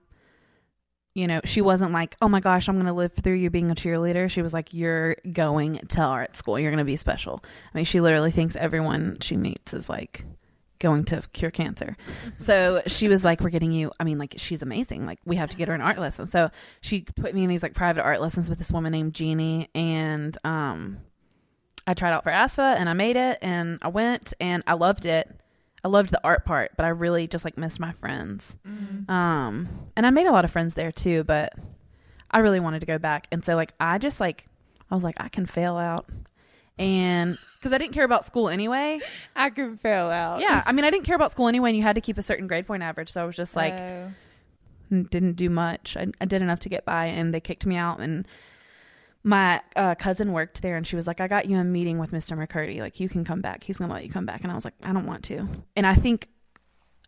[1.14, 3.70] you know, she wasn't like, "Oh my gosh, I'm going to live through you being
[3.70, 6.58] a cheerleader." She was like, "You're going to art school.
[6.58, 10.24] You're going to be special." I mean, she literally thinks everyone she meets is like
[10.80, 11.96] going to cure cancer.
[12.38, 15.06] So she was like, "We're getting you." I mean, like she's amazing.
[15.06, 16.26] Like we have to get her an art lesson.
[16.26, 16.50] So
[16.80, 20.36] she put me in these like private art lessons with this woman named Jeannie, and
[20.44, 20.98] um,
[21.86, 25.06] I tried out for ASFA and I made it and I went and I loved
[25.06, 25.30] it.
[25.84, 28.56] I loved the art part, but I really just like missed my friends.
[28.66, 28.83] Mm.
[29.08, 31.52] Um, and I made a lot of friends there too, but
[32.30, 33.26] I really wanted to go back.
[33.32, 34.46] And so like I just like
[34.90, 36.06] I was like I can fail out,
[36.78, 39.00] and because I didn't care about school anyway.
[39.36, 40.40] I can fail out.
[40.40, 42.22] Yeah, I mean I didn't care about school anyway, and you had to keep a
[42.22, 43.10] certain grade point average.
[43.10, 44.10] So I was just like Oh.
[44.90, 45.96] didn't do much.
[45.96, 48.00] I, I did enough to get by, and they kicked me out.
[48.00, 48.26] And
[49.22, 52.10] my uh, cousin worked there, and she was like, "I got you a meeting with
[52.12, 52.36] Mr.
[52.36, 52.80] McCurdy.
[52.80, 53.64] Like, you can come back.
[53.64, 55.86] He's gonna let you come back." And I was like, "I don't want to." And
[55.86, 56.28] I think,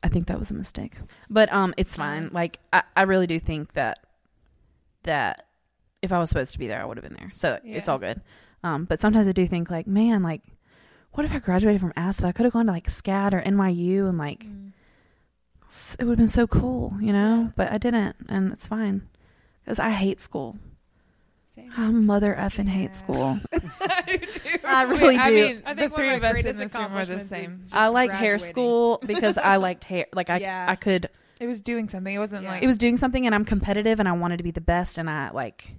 [0.06, 0.94] I think that was a mistake.
[1.28, 2.30] But um, it's fine.
[2.32, 3.98] Like, I, I really do think that
[5.02, 5.46] that
[6.02, 7.32] if I was supposed to be there, I would have been there.
[7.34, 8.20] So it's all good.
[8.62, 10.42] Um, but sometimes I do think like, man, like,
[11.12, 12.24] what if I graduated from ASFA?
[12.26, 14.72] I could have gone to like SCAD or NYU and like Mm.
[15.98, 17.52] it would have been so cool, you know.
[17.56, 19.08] But I didn't, and it's fine
[19.64, 20.58] because I hate school.
[21.56, 21.72] Same.
[21.76, 23.40] I mother effing hate school.
[23.80, 24.50] I do.
[24.64, 25.34] I really I do.
[25.34, 27.14] mean, I the think one three of of us in greatest this room are the
[27.14, 27.62] accomplishments same.
[27.72, 30.06] I just like hair school because I liked hair.
[30.14, 30.66] Like I, Yeah.
[30.68, 31.08] I could.
[31.40, 32.14] It was doing something.
[32.14, 32.50] It wasn't Yeah.
[32.52, 34.98] like It was doing something, and I'm competitive, and I wanted to be the best,
[34.98, 35.70] and I like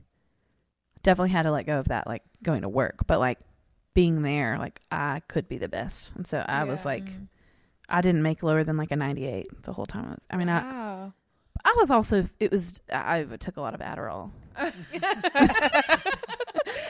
[1.04, 3.40] definitely had to let go of that, like going to work, but like
[3.94, 7.28] being there, like I could be the best, and so I was like, Mm.
[7.90, 10.08] I didn't make lower than like a 98 the whole time.
[10.08, 10.26] I was.
[10.32, 11.13] I mean, wow.
[11.13, 11.27] I
[11.78, 12.28] was also.
[12.39, 12.80] It was.
[12.91, 14.32] I took a lot of Adderall.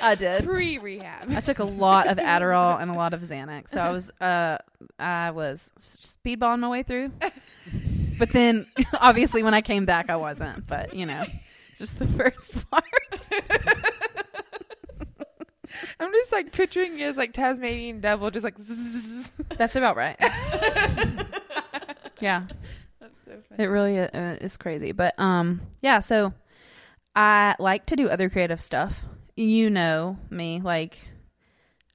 [0.01, 0.45] I did.
[0.45, 1.29] pre rehab.
[1.31, 3.71] I took a lot of Adderall and a lot of Xanax.
[3.71, 4.57] So I was uh
[4.97, 7.11] I was speedballing my way through.
[8.17, 8.65] But then
[8.99, 11.25] obviously when I came back I wasn't, but you know,
[11.77, 13.29] just the first part.
[15.99, 18.55] I'm just like picturing you as like Tasmanian devil, just like.
[18.57, 19.29] zzz.
[19.57, 20.15] That's about right.
[22.19, 22.45] yeah,
[23.37, 23.63] so funny.
[23.63, 24.91] it really uh, is crazy.
[24.91, 26.33] But um yeah, so
[27.15, 29.03] I like to do other creative stuff.
[29.35, 30.97] You know me, like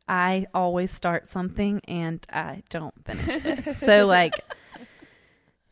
[0.08, 3.78] I always start something and I don't finish it.
[3.78, 4.34] so like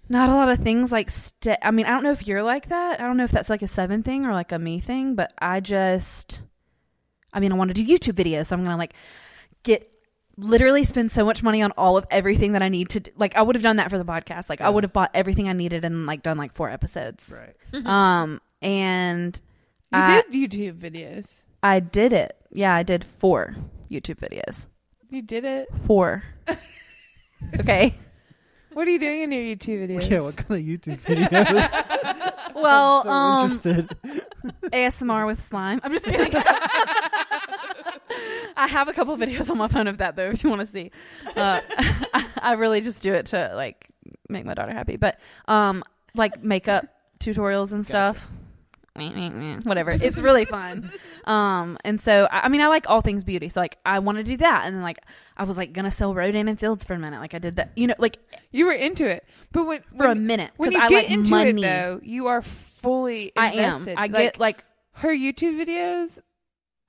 [0.09, 2.69] not a lot of things like st- I mean, I don't know if you're like
[2.69, 3.01] that.
[3.01, 5.33] I don't know if that's like a seven thing or like a me thing, but
[5.39, 6.43] I just
[7.33, 8.95] I mean, I want to do YouTube videos, so I'm going to like
[9.63, 9.91] get
[10.40, 13.11] literally spend so much money on all of everything that I need to do.
[13.16, 14.48] like I would have done that for the podcast.
[14.48, 17.33] Like I would have bought everything I needed and like done like four episodes.
[17.74, 17.87] Right.
[17.87, 19.40] Um and
[19.92, 21.42] You I, did YouTube videos.
[21.62, 22.37] I did it.
[22.53, 23.55] Yeah, I did four
[23.90, 24.66] YouTube videos.
[25.11, 25.68] You did it.
[25.87, 26.22] Four.
[27.61, 27.94] okay.
[28.72, 30.09] What are you doing in your YouTube videos?
[30.09, 32.26] Yeah, what kind of YouTube videos?
[32.53, 33.96] Well, I'm so um, interested.
[34.72, 35.81] ASMR with slime.
[35.85, 36.33] I'm just kidding.
[38.57, 40.67] I have a couple videos on my phone of that though, if you want to
[40.67, 40.91] see.
[41.37, 41.61] Uh,
[42.13, 43.89] I, I really just do it to like
[44.29, 45.83] make my daughter happy, but um,
[46.15, 46.87] like makeup
[47.19, 48.29] tutorials and stuff.
[49.65, 50.93] Whatever, it's really fun.
[51.25, 53.49] Um, and so I, I mean, I like all things beauty.
[53.49, 54.99] So like, I want to do that, and then like,
[55.37, 57.21] I was like gonna sell Rodan and Fields for a minute.
[57.21, 58.19] Like I did that, you know, like
[58.51, 61.31] You were into it, but when for a minute when you I get like into
[61.31, 61.51] money.
[61.51, 63.33] it though, you are fully.
[63.37, 63.75] I am.
[63.77, 63.95] Invested.
[63.97, 66.19] I get like her YouTube videos.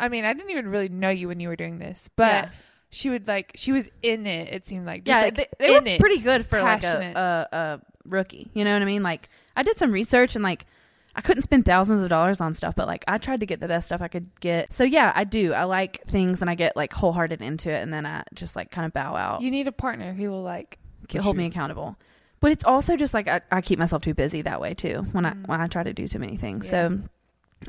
[0.01, 2.49] I mean, I didn't even really know you when you were doing this, but Yeah.
[2.89, 4.53] she would like she was in it.
[4.53, 5.99] It seemed like just yeah, like they, they were it.
[5.99, 8.49] pretty good for like a, a a rookie.
[8.53, 9.03] You know what I mean?
[9.03, 10.65] Like I did some research and like
[11.13, 13.67] I couldn't spend thousands of dollars on stuff, but like I tried to get the
[13.67, 14.73] best stuff I could get.
[14.73, 15.53] So yeah, I do.
[15.53, 18.71] I like things and I get like wholehearted into it, and then I just like
[18.71, 20.77] kind of bow out, You need a partner who will like.
[21.07, 21.97] Get- hold me accountable.
[22.39, 25.25] But it's also just like I, I keep myself too busy that way too when
[25.25, 25.47] I Mm.
[25.47, 26.65] when I try to do too many things.
[26.65, 26.71] Yeah.
[26.89, 26.99] So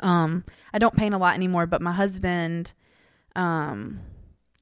[0.00, 2.72] um I don't paint a lot anymore, but my husband
[3.36, 4.00] um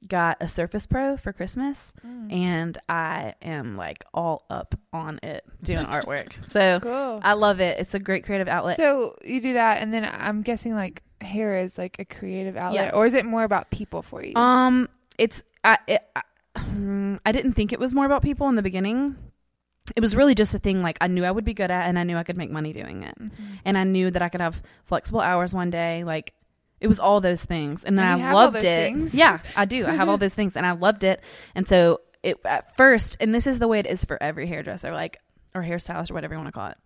[0.07, 2.33] got a Surface Pro for Christmas Mm.
[2.33, 6.31] and I am like all up on it doing artwork.
[6.47, 7.19] So Cool.
[7.23, 7.79] I love it.
[7.79, 8.77] It's a great creative outlet.
[8.77, 12.85] So you do that, and then I'm guessing like hair is like a creative outlet,
[12.93, 12.97] Yeah.
[12.97, 14.33] or is it more about people for you?
[14.35, 14.89] um,
[15.19, 16.21] it's I it, I,
[17.25, 19.15] I didn't think it was more about people in the beginning.
[19.95, 21.97] It was really just a thing like I knew I would be good at, and
[21.99, 23.31] I knew I could make money doing it, Mhm.
[23.65, 26.03] and I knew that I could have flexible hours one day.
[26.03, 26.33] Like
[26.79, 28.61] it was all those things, and then And I loved it.
[28.61, 29.13] things?
[29.13, 29.85] Yeah, I do.
[29.85, 31.21] I have all those things, and I loved it.
[31.55, 34.91] And so it at first, and this is the way it is for every hairdresser,
[34.93, 35.19] like
[35.55, 36.77] or hairstylist or whatever you want to call it.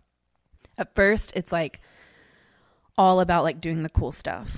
[0.78, 1.80] At first, it's like
[2.98, 4.56] all about like doing the cool stuff,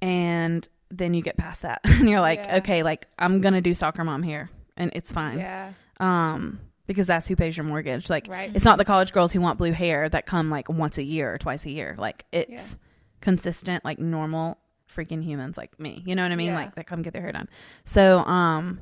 [0.00, 2.56] and then you get past that, and you're like, Yeah.
[2.58, 5.38] okay, like I'm gonna do soccer mom here, and it's fine.
[5.38, 5.72] Yeah.
[6.00, 6.60] Um,
[6.92, 8.08] because that's who pays your mortgage.
[8.10, 8.50] Like Right.
[8.54, 11.32] it's not the college girls who want blue hair that come like once a year
[11.34, 11.94] or twice a year.
[11.98, 12.78] Like it's
[13.20, 14.58] consistent, like normal
[14.94, 16.02] freaking humans like me.
[16.06, 16.48] You know what I mean?
[16.48, 16.56] Yeah.
[16.56, 17.48] Like that come get their hair done.
[17.84, 18.80] So um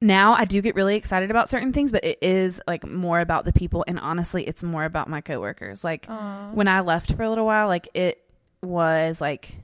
[0.00, 3.44] now I do get really excited about certain things, but it is like more about
[3.44, 5.84] the people and honestly it's more about my coworkers.
[5.84, 6.50] Like Aw.
[6.52, 8.18] when I left for a little while, like it
[8.62, 9.54] was like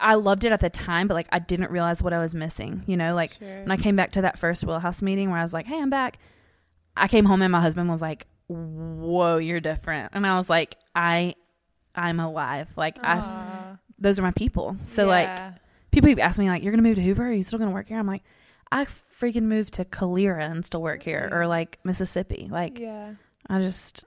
[0.00, 2.82] I loved it at the time, but like I didn't realize what I was missing.
[2.86, 3.60] You know, like Sure.
[3.60, 5.90] when I came back to that first wheelhouse meeting where I was like, "Hey, I'm
[5.90, 6.18] back."
[6.96, 10.76] I came home and my husband was like, "Whoa, you're different," and I was like,
[10.94, 11.34] "I,
[11.94, 12.68] I'm alive.
[12.76, 15.28] Like I, those are my people." So like
[15.90, 17.26] people keep asking me like, "You're gonna move to Hoover?
[17.28, 18.22] Are you still gonna work here?" I'm like,
[18.70, 18.86] I
[19.20, 22.48] freaking moved to Calera and still work here, or like Mississippi.
[22.50, 23.14] Like yeah.
[23.48, 24.04] I just,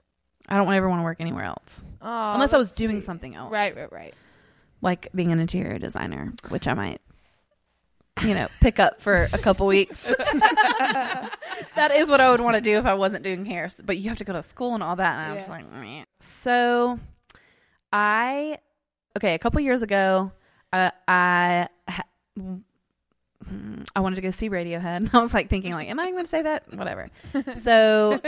[0.48, 3.04] I don't ever want to work anywhere else unless I was doing sweet.
[3.04, 3.50] something else.
[3.52, 4.14] Right, right, right.
[4.82, 7.00] Like being an interior designer, which I might,
[8.26, 10.02] you know, pick up for a couple weeks.
[11.76, 13.68] that is what I would want to do if I wasn't doing hair.
[13.84, 15.52] But you have to go to school and all that, and I was Yeah.
[15.52, 16.04] like, Meh.
[16.20, 16.98] so
[17.92, 18.58] I,
[19.16, 20.32] okay, a couple years ago,
[20.72, 21.68] uh, I.
[21.88, 22.02] Ha-
[22.38, 22.62] mm,
[23.94, 25.10] I wanted to go see Radiohead.
[25.14, 26.72] I was like thinking, like, am I going to say that?
[26.74, 27.10] Whatever.
[27.56, 28.20] So,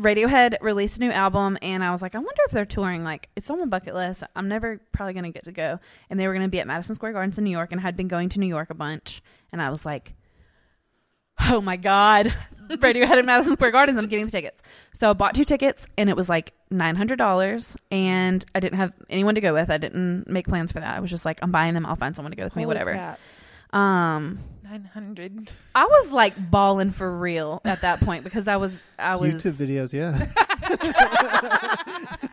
[0.00, 3.02] Radiohead released a new album, and I was like, I wonder if they're touring.
[3.02, 4.24] Like, it's on my bucket list.
[4.34, 5.80] I'm never probably going to get to go.
[6.10, 7.82] And they were going to be at Madison Square Gardens in New York, and I
[7.82, 9.22] had been going to New York a bunch.
[9.52, 10.14] And I was like,
[11.48, 12.34] oh my God,
[12.68, 13.96] Radiohead at Madison Square Gardens.
[13.96, 14.62] I'm getting the tickets.
[14.92, 17.76] So I bought two tickets, and it was like $900.
[17.90, 19.70] And I didn't have anyone to go with.
[19.70, 20.96] I didn't make plans for that.
[20.96, 21.86] I was just like, I'm buying them.
[21.86, 22.92] I'll find someone to go with me, whatever.
[22.92, 23.18] crap.
[23.72, 24.40] Um,
[24.70, 25.52] 900.
[25.74, 29.44] I was like balling for real at that point because I was, I was.
[29.44, 30.26] YouTube videos, yeah.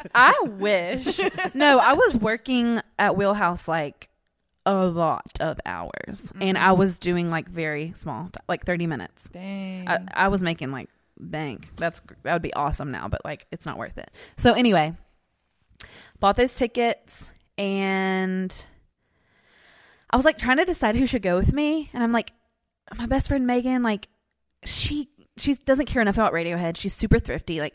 [0.16, 1.20] I wish.
[1.54, 4.10] no, I was working at Wheelhouse like
[4.66, 6.80] a lot of hours, and I mm-hmm.
[6.80, 9.30] was doing like very small, t- like thirty minutes.
[9.30, 9.88] Dang.
[9.88, 11.70] I, I was making like bank.
[11.76, 14.10] That's that would be awesome now, but like it's not worth it.
[14.38, 14.96] So anyway,
[16.20, 18.66] bought those tickets and
[20.14, 22.32] I was like trying to decide who should go with me, and I'm like,
[22.96, 24.08] my best friend Megan, like
[24.64, 26.78] she she doesn't care enough about Radiohead.
[26.78, 27.74] She's super thrifty, like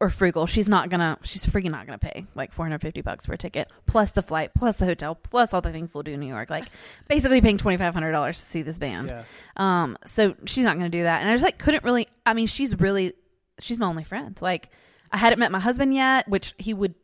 [0.00, 0.46] or frugal.
[0.46, 1.16] She's not gonna.
[1.22, 4.74] She's freaking not gonna pay like 450 bucks for a ticket, plus the flight, plus
[4.74, 6.50] the hotel, plus all the things we'll do in New York.
[6.50, 6.64] Like
[7.08, 9.08] basically paying 2,500 dollars to see this band.
[9.08, 9.22] yeah.
[9.56, 11.20] Um, so she's not to do that.
[11.20, 13.12] And I just like couldn't really, I mean, she's really,
[13.60, 14.36] she's my only friend.
[14.40, 14.70] Like
[15.12, 16.96] I hadn't met my husband yet, which he would,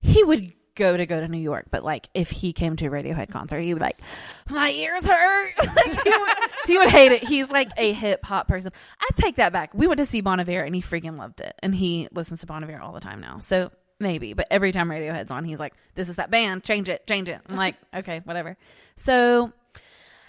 [0.00, 1.66] he would go to go to New York.
[1.70, 4.00] But like if he came to a Radiohead concert, he would like,
[4.48, 5.54] my ears hurt.
[5.76, 7.24] like he would, he would hate it.
[7.24, 8.72] He's like a hip hop person.
[9.00, 9.74] I take that back.
[9.74, 11.54] We went to see Bon Iver and he freaking loved it.
[11.62, 13.40] And he listens to Bon Iver all the time now.
[13.40, 13.70] So
[14.00, 16.64] maybe, but every time Radiohead's on, he's like, this is that band.
[16.64, 17.40] Change it, change it.
[17.50, 18.56] I'm like, okay, whatever.
[18.96, 19.52] So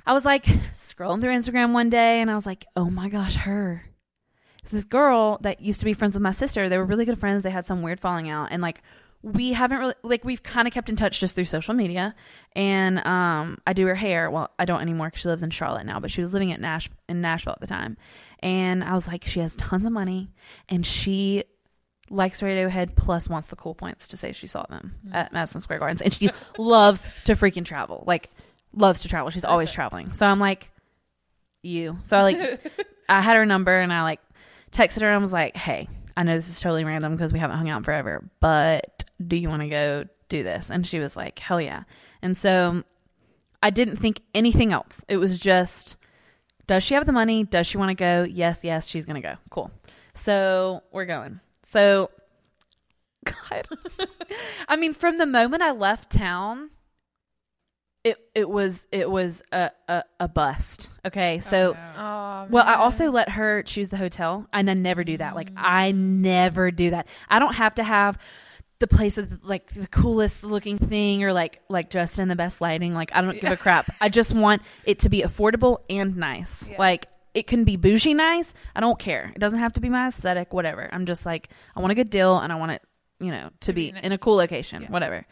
[0.05, 3.35] I was like scrolling through Instagram one day and I was like, oh my gosh,
[3.35, 3.85] her.
[4.71, 6.69] This girl that used to be friends with my sister.
[6.69, 7.41] They were really good friends.
[7.41, 8.49] They had some weird falling out.
[8.51, 8.83] And like,
[9.21, 12.15] we haven't really, like, we've kind of kept in touch just through social media.
[12.53, 14.31] And um, I do her hair.
[14.31, 16.61] Well, I don't anymore because she lives in Charlotte now, but she was living at
[16.61, 17.97] Nash- in Nashville at the time.
[18.39, 20.31] And I was like, she has tons of money
[20.69, 21.43] and she
[22.09, 25.79] likes Radiohead plus wants the cool points to say she saw them at Madison Square
[25.79, 26.01] Gardens.
[26.01, 28.03] And she loves to freaking travel.
[28.07, 28.31] Like,
[28.73, 29.31] loves to travel.
[29.31, 30.13] She's always traveling.
[30.13, 30.71] So I'm like,
[31.61, 31.97] you.
[32.03, 32.61] So I like,
[33.09, 34.21] I had her number and I like
[34.71, 37.39] texted her and I was like, hey, I know this is totally random because we
[37.39, 40.69] haven't hung out forever, but do you want to go do this?
[40.69, 41.83] And she was like, hell yeah.
[42.21, 42.83] And so
[43.61, 45.03] I didn't think anything else.
[45.07, 45.97] It was just,
[46.67, 47.43] does she have the money?
[47.43, 48.25] Does she want to go?
[48.29, 49.35] Yes, yes, she's going to go.
[49.49, 49.71] Cool.
[50.13, 51.39] So we're going.
[51.63, 52.09] So,
[53.25, 53.67] God.
[54.67, 56.69] I mean, from the moment I left town,
[58.03, 60.89] it it was it was a a, a bust.
[61.05, 65.17] Okay, so Oh, well, I also let her choose the hotel, and I never do
[65.17, 65.35] that.
[65.35, 65.57] Like mm.
[65.57, 67.09] I never do that.
[67.29, 68.17] I don't have to have
[68.79, 72.61] the place with like the coolest looking thing or like like just in the best
[72.61, 72.93] lighting.
[72.93, 73.93] Like I don't give a crap.
[73.99, 76.67] I just want it to be affordable and nice.
[76.69, 76.77] Yeah.
[76.79, 78.53] Like it can be bougie nice.
[78.75, 79.31] I don't care.
[79.35, 80.53] It doesn't have to be my aesthetic.
[80.53, 80.89] Whatever.
[80.91, 82.81] I'm just like I want a good deal and I want it,
[83.19, 84.83] you know, to, be, be in a cool location.
[84.83, 84.91] Yeah.
[84.91, 85.25] Whatever.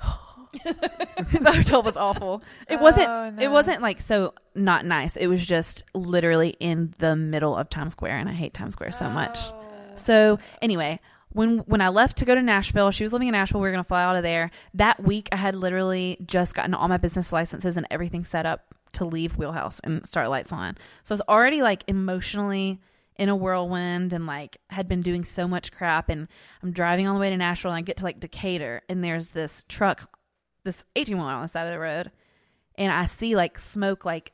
[0.64, 2.42] the hotel was awful.
[2.68, 3.08] It wasn't.
[3.08, 5.16] Oh, It wasn't like so not nice.
[5.16, 8.92] It was just literally in the middle of Times Square, and I hate Times Square
[8.92, 9.38] so much.
[9.38, 9.62] Oh.
[9.96, 11.00] So anyway,
[11.36, 13.60] when when I left to go to Nashville, she was living in Nashville.
[13.60, 15.28] We were gonna fly out of there that week.
[15.32, 19.36] I had literally just gotten all my business licenses and everything set up to leave
[19.36, 20.76] Wheelhouse and start Lights On.
[21.04, 22.80] So I was already like emotionally
[23.16, 26.08] in a whirlwind and like had been doing so much crap.
[26.08, 26.26] And
[26.62, 29.30] I'm driving all the way to Nashville and I get to like Decatur and there's
[29.30, 30.10] this truck,
[30.64, 32.10] this 18 wheeler on the side of the road,
[32.76, 34.32] and I see like smoke like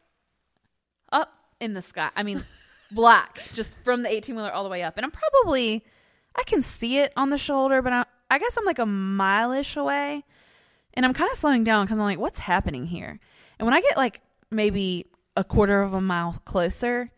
[1.11, 2.11] up in the sky.
[2.15, 2.45] I mean,
[2.93, 4.97] black, just from the 18 wheeler all the way up.
[4.97, 5.85] And I'm probably,
[6.37, 9.77] I can see it on the shoulder, but I, I guess I'm like a mile-ish
[9.77, 10.25] away.
[10.95, 13.19] And I'm kind of slowing down because I'm like, what's happening here?
[13.59, 14.21] And when I get like
[14.51, 15.07] maybe
[15.37, 17.11] a quarter of a mile closer,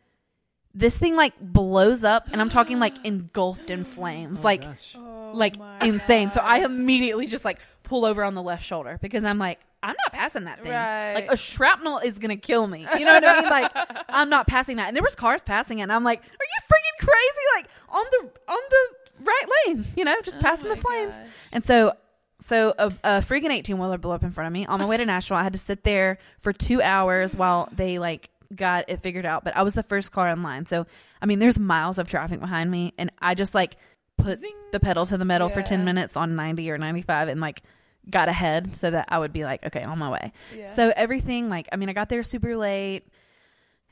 [0.75, 4.95] this thing like blows up, and I'm talking like engulfed in flames, Oh, like gosh.
[4.97, 6.31] Oh like my insane.
[6.31, 9.97] So I immediately just like pull over on the left shoulder because I'm like, I'm
[10.05, 10.73] not passing that thing.
[10.73, 11.15] Right.
[11.15, 12.87] Like a shrapnel is gonna kill me.
[12.99, 13.51] You know what I mean?
[13.51, 13.73] Like
[14.09, 14.89] I'm not passing that.
[14.89, 17.45] And there was cars passing it, and I'm like, Are you freaking crazy?
[17.57, 21.17] Like on the on the right lane, you know, just oh passing the Oh flames.
[21.17, 21.27] gosh.
[21.53, 21.93] And so
[22.41, 24.97] so a, a freaking 18 wheeler blew up in front of me on my way
[24.97, 25.37] to Nashville.
[25.37, 29.45] I had to sit there for two hours while they like got it figured out.
[29.45, 30.67] But I was the first car in line.
[30.67, 30.87] So
[31.23, 33.77] I mean there's miles of traffic behind me and I just like
[34.19, 34.55] put Zing.
[34.73, 37.63] the pedal to the metal for 10 minutes on 90 or 95 and like
[38.11, 40.33] got ahead so that I would be like, okay, on my way.
[40.57, 40.69] Yeah.
[40.69, 43.05] So everything like I mean I got there super late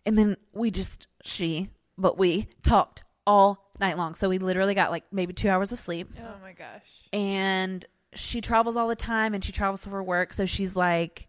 [0.05, 4.15] and then we just she but we talked all night long.
[4.15, 6.11] So we literally got like maybe 2 hours of sleep.
[6.19, 6.87] Oh my gosh.
[7.13, 10.33] and she travels all the time and she travels for work.
[10.33, 11.29] So she's like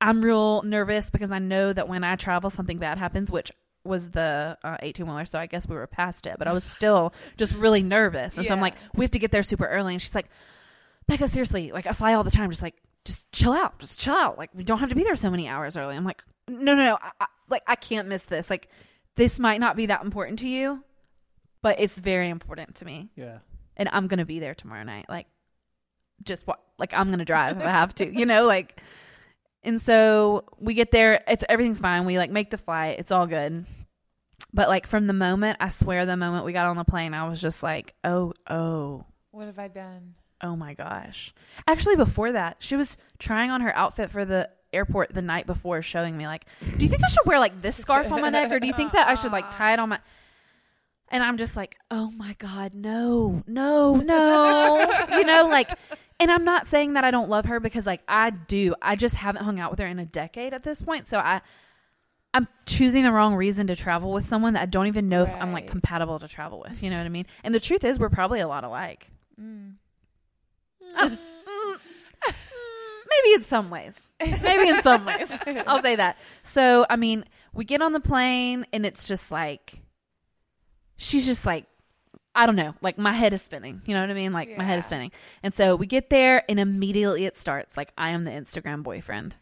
[0.00, 3.52] i'm real nervous because i know that when i travel something bad happens which
[3.84, 6.64] was the uh, 18 wheeler so i guess we were past it but i was
[6.64, 8.36] still just really nervous.
[8.36, 9.94] And so i'm like we have to get there super early.
[9.94, 10.28] And she's like
[11.06, 12.50] becca seriously like i fly all the time.
[12.50, 13.78] Just like just chill out.
[13.78, 14.38] Just chill out.
[14.38, 15.94] Like we don't have to be there so many hours early.
[15.96, 16.98] I'm like no no no.
[17.00, 18.48] I, I, like i can't miss this.
[18.48, 18.68] Like
[19.16, 20.82] this might not be that important to you
[21.64, 23.38] but it's very important to me Yeah.
[23.76, 25.06] and I'm gonna be there tomorrow night.
[25.08, 25.26] Like,
[26.22, 26.60] just what?
[26.78, 28.46] Like, I'm gonna drive if I have to, you know.
[28.54, 28.80] Like,
[29.62, 31.24] and so we get there.
[31.26, 32.04] It's everything's fine.
[32.04, 32.98] We like make the flight.
[32.98, 33.64] It's all good.
[34.52, 37.26] But like from the moment, I swear, the moment we got on the plane, I
[37.28, 40.14] was just like, oh, oh, What have I done?
[40.42, 41.32] oh my gosh.
[41.66, 45.80] Actually, before that, she was trying on her outfit for the airport the night before,
[45.80, 46.44] showing me like,
[46.76, 48.74] do you think I should wear like this scarf on my neck, or do you
[48.74, 50.00] think that I should like tie it on my?
[51.14, 55.06] And I'm just like, oh my God, no, no, no.
[55.12, 55.70] you know, like,
[56.18, 58.74] and I'm not saying that I don't love her because, like, I do.
[58.82, 61.06] I just haven't hung out with her in a decade at this point.
[61.06, 61.40] So I,
[62.34, 65.32] I'm choosing the wrong reason to travel with someone that I don't even know if
[65.32, 66.82] I'm like compatible to travel with.
[66.82, 67.26] You know what I mean?
[67.44, 69.06] And the truth is, we're probably a lot alike.
[69.40, 69.74] Mm.
[70.98, 71.18] Mm,
[72.26, 73.94] Maybe in some ways.
[74.20, 75.30] Maybe in some ways.
[75.68, 76.18] I'll say that.
[76.42, 79.83] So, I mean, we get on the plane and it's just like,
[80.96, 81.64] she's just like,
[82.34, 83.82] I don't know, like my head is spinning.
[83.86, 84.32] You know what I mean?
[84.32, 85.12] Like my head is spinning.
[85.42, 89.36] And so we get there and immediately it starts like, I am the Instagram boyfriend.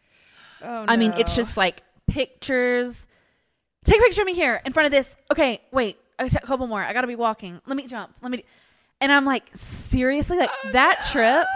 [0.62, 3.06] Oh, I mean, it's just like pictures.
[3.84, 5.16] Take a picture of me here in front of this.
[5.30, 6.82] Okay, wait, a couple more.
[6.82, 7.60] I gotta be walking.
[7.66, 8.12] Let me jump.
[8.20, 8.44] Let me.
[9.00, 11.46] And I'm like, seriously, like Oh, that trip.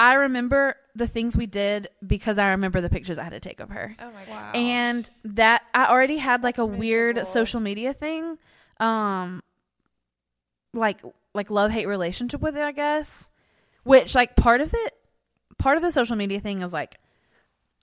[0.00, 3.60] I remember the things we did because I remember the pictures I had to take
[3.60, 3.94] of her.
[3.98, 4.54] Oh my god.
[4.56, 8.38] And that I already had like a That's weird social media thing.
[8.80, 9.42] Um
[10.74, 11.00] like
[11.34, 13.30] like love hate relationship with it, I guess.
[13.84, 14.94] Which like part of it
[15.58, 16.98] part of the social media thing is like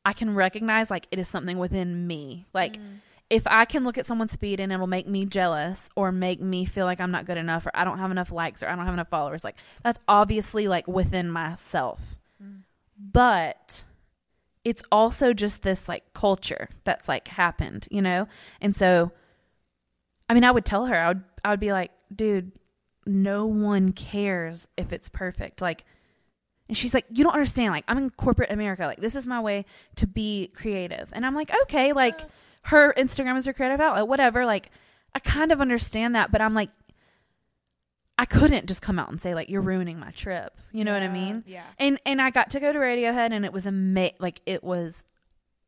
[0.05, 2.45] I can recognize like it is something within me.
[2.53, 2.99] Like Mm.
[3.29, 6.63] if I can look at someone's feed and it'll make me jealous or make me
[6.65, 8.85] feel like I'm not good enough or I don't have enough likes or I don't
[8.85, 12.17] have enough followers, like that's obviously like within myself.
[12.41, 12.61] Mm.
[13.11, 13.83] But
[14.63, 18.27] it's also just this like culture that's like happened, you know?
[18.61, 19.11] And so
[20.29, 22.51] I mean, I would tell her, I would I would be like, dude,
[23.05, 25.61] no one cares if it's perfect.
[25.61, 25.83] Like
[26.67, 27.71] and she's like, You don't understand.
[27.71, 28.85] Like, I'm in corporate America.
[28.87, 29.65] Like, this is my way
[29.97, 31.09] to be creative.
[31.13, 32.21] And I'm like, Okay, like
[32.63, 34.45] her Instagram is her creative outlet, whatever.
[34.45, 34.71] Like,
[35.13, 36.71] I kind of understand that, but I'm like,
[38.17, 40.57] I couldn't just come out and say, like, you're ruining my trip.
[40.71, 41.43] You know what I mean?
[41.45, 41.65] Yeah.
[41.77, 45.03] And and I got to go to Radiohead and it was ama- like it was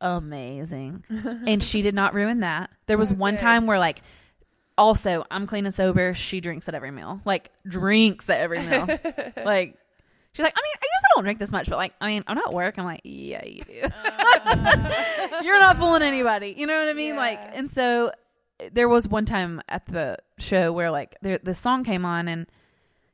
[0.00, 1.04] amazing.
[1.10, 2.70] and she did not ruin that.
[2.86, 4.00] There was Oh, one time where like
[4.78, 7.20] also I'm clean and sober, she drinks at every meal.
[7.24, 8.86] Like drinks at every meal.
[9.44, 9.76] like
[10.32, 12.36] she's like, I mean, I usually don't drink this much, but like I mean, I'm
[12.36, 12.78] not at work.
[12.78, 13.82] I'm like, yeah, you do.
[13.82, 15.40] Uh.
[15.44, 16.54] You're not fooling anybody.
[16.56, 17.16] You know what I mean?
[17.16, 18.12] Like and so
[18.72, 22.46] there was one time at the show where like there, the song came on and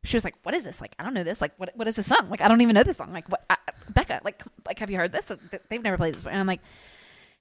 [0.05, 0.81] she was like, "What is this?
[0.81, 1.41] Like, I don't know this.
[1.41, 2.29] Like, what what is this song?
[2.29, 3.13] Like, I don't even know this song.
[3.13, 3.43] Like, what?
[3.49, 3.57] I,
[3.89, 5.31] Becca, like, like, have you heard this?
[5.71, 6.61] They've never played this." before." And I'm like,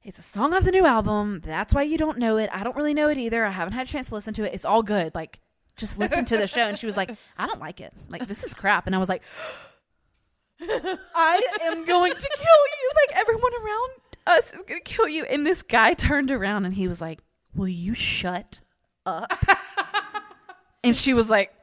[0.03, 1.41] "It's a song off the new album.
[1.43, 2.49] That's why you don't know it.
[2.51, 3.45] I don't really know it either.
[3.45, 4.53] I haven't had a chance to listen to it.
[4.53, 5.15] It's all good.
[5.15, 5.39] Like,
[5.75, 7.93] just listen to the show." And she was like, "I don't like it.
[8.09, 9.21] Like, this is crap." And I was like,
[10.61, 12.91] "I am going to kill you.
[13.07, 13.91] Like, everyone around
[14.27, 17.19] us is going to kill you." And this guy turned around and he was like,
[17.55, 18.61] "Will you shut
[19.05, 19.31] up?"
[20.83, 21.53] and she was like.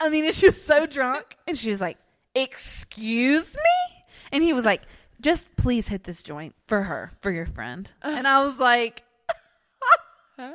[0.00, 1.96] I mean, and she was so drunk, and she was like,
[2.34, 4.82] "Excuse me," and he was like,
[5.20, 9.02] "Just please hit this joint for her, for your friend." And I was like,
[10.38, 10.54] and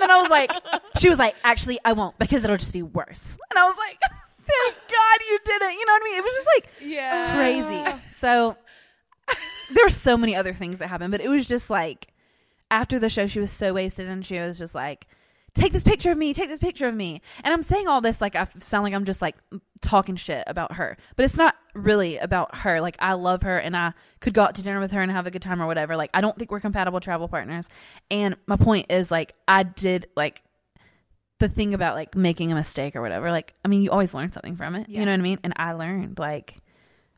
[0.00, 0.50] then I was like,
[0.98, 3.98] she was like, "Actually, I won't because it'll just be worse." And I was like,
[4.46, 6.18] "Thank God you did it." You know what I mean?
[6.18, 7.36] It was just like yeah.
[7.36, 7.84] crazy.
[8.12, 8.56] So
[9.74, 12.08] there were so many other things that happened, but it was just like
[12.70, 15.06] after the show, she was so wasted and she was just like,
[15.54, 17.22] take this picture of me, take this picture of me.
[17.42, 19.36] And I'm saying all this like I sound like I'm just like
[19.80, 22.80] talking shit about her, but it's not really about her.
[22.80, 25.26] Like I love her and I could go out to dinner with her and have
[25.26, 25.96] a good time or whatever.
[25.96, 27.68] Like I don't think we're compatible travel partners.
[28.10, 30.42] And my point is like I did like
[31.38, 33.30] the thing about like making a mistake or whatever.
[33.30, 34.88] Like I mean, you always learn something from it.
[34.88, 35.00] Yeah.
[35.00, 35.40] You know what I mean?
[35.44, 36.56] And I learned like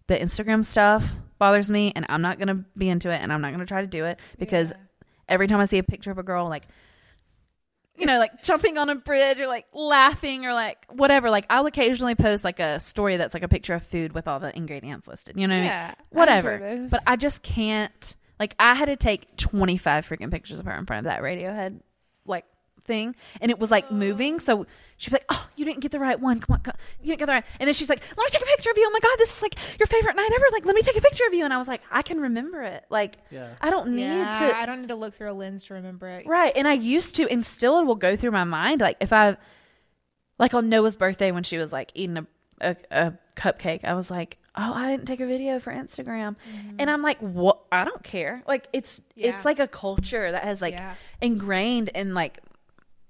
[0.08, 3.40] the Instagram stuff bothers me and I'm not going to be into it and I'm
[3.40, 4.72] not going to try to do it because
[5.28, 6.64] every time I see a picture of a girl like
[7.98, 11.66] you know like jumping on a bridge or like laughing or like whatever like I'll
[11.66, 15.06] occasionally post like a story that's like a picture of food with all the ingredients
[15.08, 15.38] listed.
[15.38, 16.58] You know I yeah, Whatever.
[16.58, 16.90] those.
[16.90, 20.86] But I just can't like I had to take 25 freaking pictures of her in
[20.86, 21.80] front of that Radiohead
[22.24, 22.44] like
[22.88, 24.66] thing and it was like moving so
[24.96, 26.80] she'd be like oh you didn't get the right one come on come on.
[27.00, 28.76] you didn't get the right and then she's like let me take a picture of
[28.78, 30.96] you oh my god this is like your favorite night ever like let me take
[30.96, 33.50] a picture of you and I was like I can remember it like Yeah.
[33.60, 36.08] I don't need yeah, to I don't need to look through a lens to remember
[36.08, 36.26] it.
[36.26, 36.52] Right.
[36.56, 38.80] And I used to, and still it will go through my mind.
[38.80, 39.36] Like if I,
[40.38, 42.26] like on Noah's birthday when she was like eating a,
[42.60, 46.36] a, a cupcake, I was like, oh, I didn't take a video for Instagram.
[46.52, 46.76] Mm-hmm.
[46.78, 47.60] And I'm like, what?
[47.70, 48.42] I don't care.
[48.46, 49.34] Like it's, Yeah.
[49.34, 50.94] it's like a culture that has like Yeah.
[51.20, 52.38] ingrained in like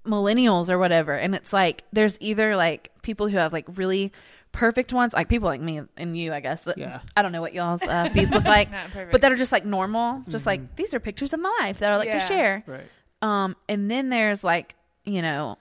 [0.05, 1.13] millennials or whatever.
[1.13, 4.11] And it's like, there's either like people who have like really
[4.51, 6.63] perfect ones, like people like me and you, I guess.
[6.63, 7.01] That, Yeah.
[7.15, 8.69] I don't know what y'all's uh, feeds look like,
[9.11, 10.23] but that are just like normal.
[10.29, 12.63] Just like, these are pictures of my life that I like to share.
[12.65, 12.87] Right.
[13.21, 14.75] Um, and then there's like,
[15.05, 15.57] you know,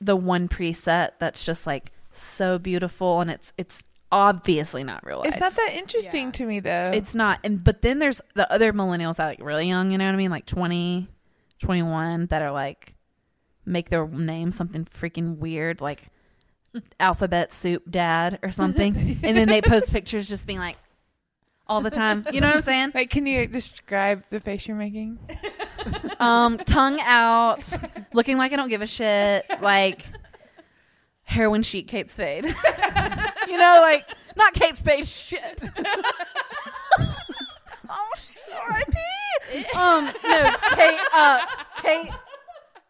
[0.00, 5.28] the one preset that's just like so beautiful and it's it's obviously not real life.
[5.28, 6.32] it's not that interesting Yeah.
[6.32, 6.90] to me though.
[6.94, 7.40] It's not.
[7.44, 10.12] And but then there's the other millennials that are like really young, you know what
[10.12, 10.30] I mean?
[10.30, 11.08] Like 20,
[11.60, 12.94] 21 that are like
[13.66, 16.10] make their name something freaking weird like
[17.00, 18.96] alphabet soup dad or something.
[19.22, 20.76] and then they post pictures just being like
[21.66, 22.26] all the time.
[22.32, 22.92] You know what I'm saying?
[22.94, 25.18] Wait, can you describe the face you're making?
[26.20, 27.72] um, tongue out,
[28.12, 30.04] looking like I don't give a shit, like
[31.24, 32.44] heroin chic Kate Spade.
[33.48, 35.60] you know, like not Kate Spade shit.
[37.88, 38.98] oh, shit, R.I.P.
[39.76, 41.00] Um, no, Kate.
[41.14, 41.46] Uh,
[41.82, 42.10] Kate.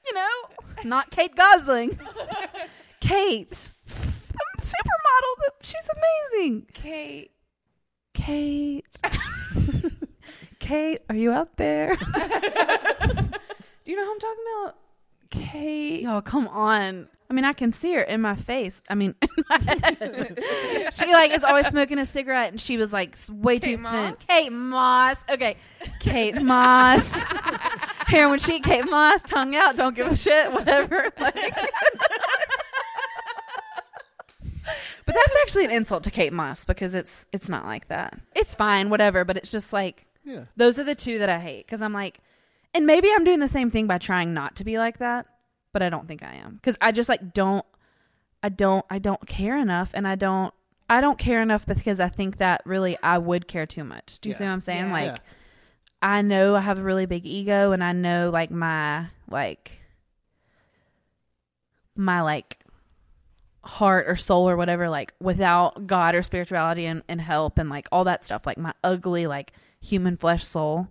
[0.06, 0.30] You know,
[0.84, 1.98] not Kate Gosling.
[3.00, 3.48] Kate,
[3.86, 5.36] the supermodel.
[5.38, 5.88] that- She's
[6.34, 6.66] amazing.
[6.72, 7.30] Kate.
[8.14, 8.84] Kate.
[10.58, 11.94] Kate, are you out there?
[11.96, 12.02] Do
[13.92, 14.74] you know who I'm talking about?
[15.30, 16.02] Kate.
[16.02, 17.08] Y'all, come on.
[17.28, 18.80] I mean, I can see her in my face.
[18.88, 20.94] I mean, in my head.
[20.94, 23.92] she like is always smoking a cigarette, and she was like way Kate too Moss?
[24.10, 24.16] thin.
[24.28, 25.16] Kate Moss.
[25.28, 25.56] Okay,
[26.00, 27.16] Kate Moss.
[28.06, 28.62] Heroin chic.
[28.62, 29.20] Kate Moss.
[29.22, 29.76] Tongue out.
[29.76, 30.52] Don't give a shit.
[30.52, 31.10] Whatever.
[31.18, 31.34] Like.
[35.04, 38.18] but that's actually an insult to Kate Moss because it's it's not like that.
[38.34, 39.24] It's fine, whatever.
[39.24, 40.44] But it's just like Yeah.
[40.56, 42.20] those are the two that I hate because I'm like,
[42.74, 45.26] and maybe I'm doing the same thing by trying not to be like that,
[45.72, 47.64] but I don't think I am because I just like don't,
[48.42, 50.52] I don't, I don't care enough, and I don't,
[50.90, 54.18] I don't care enough because I think that really I would care too much.
[54.20, 54.86] Do you see what I'm saying?
[54.86, 54.92] Yeah.
[54.92, 55.18] Like, Yeah.
[56.02, 59.80] I know I have a really big ego, and I know like my like
[61.96, 62.58] my like
[63.64, 67.88] heart or soul or whatever like without god or spirituality and, and help and like
[67.90, 70.86] all that stuff like my ugly like human flesh soul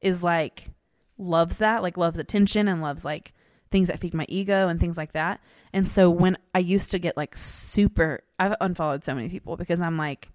[0.00, 0.70] is like
[1.18, 3.34] loves that like loves attention and loves like
[3.70, 5.40] things that feed my ego and things like that.
[5.72, 9.80] And so when i used to get like super i've unfollowed so many people because
[9.80, 10.30] i'm like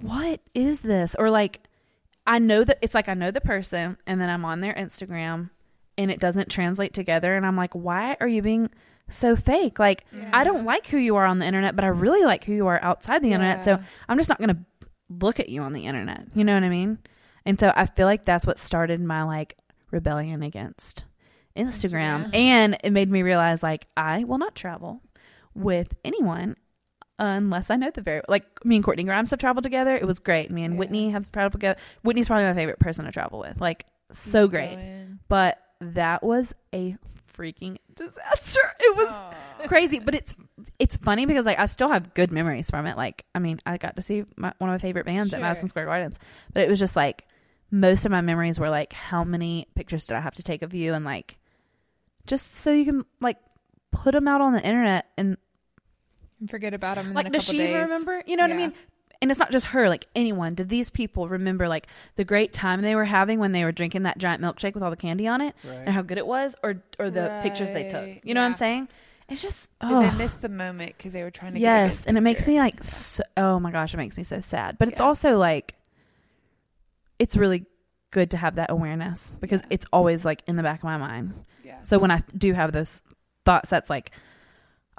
[0.00, 1.14] what is this?
[1.18, 1.60] Or like
[2.26, 5.50] i know that it's like i know the person and then i'm on their instagram
[5.98, 8.70] and it doesn't translate together and i'm like why are you being
[9.08, 9.78] so fake?
[9.78, 12.52] Like i don't like who you are on the internet but i really like who
[12.52, 14.58] you are outside the internet so i'm just not going to
[15.08, 16.26] look at you on the internet.
[16.34, 16.98] You know what i mean?
[17.44, 19.56] And so i feel like that's what started my like
[19.92, 21.04] rebellion against
[21.56, 22.30] instagram.
[22.30, 22.34] Instagram.
[22.34, 25.00] and it made me realize like i will not travel
[25.54, 26.56] with anyone
[27.18, 29.94] unless I know the very like me and Courtney Grimes have traveled together.
[29.96, 30.50] It was great.
[30.50, 30.78] Me and Yeah.
[30.78, 31.78] Whitney have traveled together.
[32.02, 33.60] Whitney's probably my favorite person to travel with.
[33.60, 34.76] Like so great.
[34.76, 35.18] Going.
[35.28, 36.96] But that was a
[37.36, 38.60] freaking disaster.
[38.80, 39.20] It was
[39.68, 40.34] crazy, but it's
[40.78, 42.96] it's funny because like I still have good memories from it.
[42.96, 45.68] Like I mean, I got to see my, one of my favorite bands at Madison
[45.68, 46.18] Square Gardens,
[46.52, 47.26] but it was just like
[47.70, 50.72] most of my memories were like how many pictures did I have to take of
[50.72, 51.38] you and like
[52.26, 53.38] just so you can like
[53.90, 55.36] put them out on the internet and
[56.40, 57.74] And forget about them in like a does couple she days.
[57.88, 58.22] remember?
[58.26, 58.72] You know what i mean?
[59.22, 60.54] And it's not just her like anyone.
[60.54, 64.02] Did these people remember like the great time they were having when they were drinking
[64.02, 65.54] that giant milkshake with all the candy on it?
[65.64, 65.78] Right.
[65.86, 66.54] and how good it was?
[66.62, 68.02] Or or the pictures they took?
[68.02, 68.20] Right.
[68.24, 68.88] you know what i'm saying?
[69.28, 72.04] It's just Did oh they miss the moment because they were trying to get yes
[72.06, 74.76] and it makes me like so, oh my gosh it makes me so sad.
[74.78, 75.74] But it's also like
[77.18, 77.64] it's really
[78.10, 79.68] good to have that awareness because Yeah.
[79.70, 81.32] it's always like in the back of my mind.
[81.64, 81.80] Yeah.
[81.82, 83.02] So when I do have those
[83.44, 84.10] thoughts, that's like,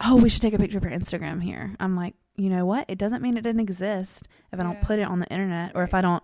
[0.03, 1.75] oh, we should take a picture for Instagram here.
[1.79, 2.85] I'm like, you know what?
[2.87, 4.83] It doesn't mean it didn't exist if I don't Yeah.
[4.85, 6.21] put it on the internet or if I don't,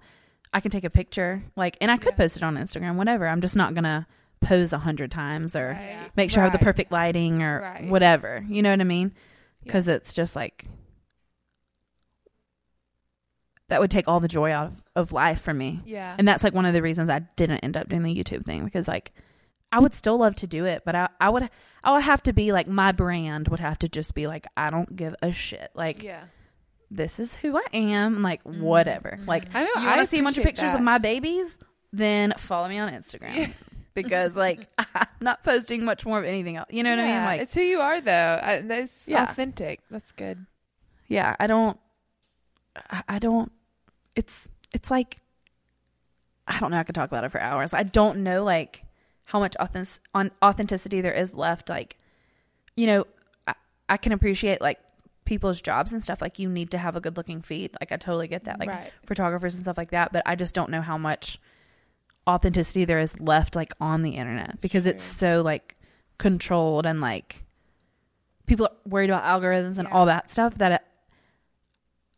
[0.54, 1.42] I can take a picture.
[1.56, 2.18] Like, and I could Yeah.
[2.18, 3.28] post it on Instagram, whatever.
[3.28, 4.06] I'm just not gonna
[4.42, 6.12] pose a hundred times or Right.
[6.16, 7.90] make sure I have the perfect lighting or Right.
[7.90, 8.46] whatever.
[8.48, 9.12] You know what I mean?
[9.16, 9.64] Yeah.
[9.64, 10.66] Because it's just like
[13.70, 15.82] that would take all the joy out of, of life for me.
[15.86, 16.16] Yeah.
[16.20, 18.64] And that's like one of the reasons I didn't end up doing the YouTube thing
[18.66, 19.14] because like
[19.74, 21.50] I would still love to do it, but I, I would
[21.84, 24.70] I would have to be like my brand would have to just be like I
[24.70, 25.72] don't give a shit.
[25.74, 26.26] Like yeah.
[26.92, 28.60] this is who I am, like Mm.
[28.60, 29.18] whatever.
[29.26, 29.82] Like I know.
[29.82, 30.76] you I see a bunch of pictures that.
[30.78, 31.58] of my babies?
[31.92, 33.36] Then follow me on Instagram.
[33.36, 33.48] Yeah.
[33.96, 36.68] Because like I'm not posting much more of anything else.
[36.72, 37.24] You know what I mean?
[37.26, 38.40] Like it's who you are, though.
[38.42, 39.30] I, that's Yeah.
[39.30, 39.82] authentic.
[39.92, 40.46] That's good.
[41.08, 41.78] yeah i don't
[42.90, 43.52] I, I don't
[44.16, 45.20] it's it's like
[46.48, 48.84] i don't know i could talk about it for hours i don't know like
[49.26, 51.98] how much authentic, on authenticity there is left like
[52.76, 53.06] you know
[53.48, 53.54] I,
[53.90, 54.80] I can appreciate like
[55.26, 57.98] people's jobs and stuff like you need to have a good looking feed like i
[57.98, 58.92] totally get that like right.
[59.06, 61.40] photographers and stuff like that but i just don't know how much
[62.28, 65.78] authenticity there is left like on the internet because it's so like
[66.18, 67.44] controlled and like
[68.46, 69.94] people are worried about algorithms and Yeah.
[69.94, 70.82] all that stuff that it,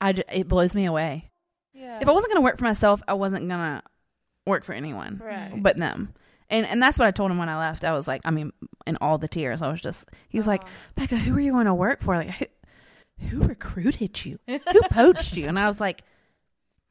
[0.01, 1.30] I it blows me away.
[1.74, 1.99] Yeah.
[2.01, 3.84] If I wasn't going to work for myself, I wasn't going to
[4.45, 5.51] work for anyone Right.
[5.56, 6.14] but them.
[6.49, 7.83] And and that's what I told him when I left.
[7.83, 8.51] I was like, I mean,
[8.85, 10.09] in all the tears, I was just.
[10.29, 10.69] He was like, oh.
[10.95, 12.15] Becca, who are you going to work for?
[12.15, 12.45] Like, who,
[13.27, 14.39] who recruited you?
[14.47, 15.47] Who poached you?
[15.47, 16.03] And I was like,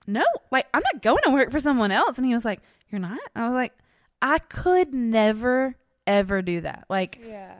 [0.06, 2.18] no, like I'm not going to work for someone else.
[2.18, 3.20] And he was like, you're not.
[3.34, 3.72] I was like,
[4.20, 5.76] I could never
[6.06, 6.84] ever do that.
[6.88, 7.54] Like yeah.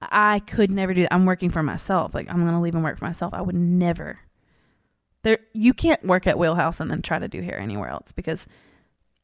[0.00, 1.12] I could never do that.
[1.12, 2.14] I'm working for myself.
[2.14, 3.34] Like I'm gonna leave and work for myself.
[3.34, 4.18] I would never.
[5.22, 8.46] There, you can't work at Wheelhouse and then try to do hair anywhere else because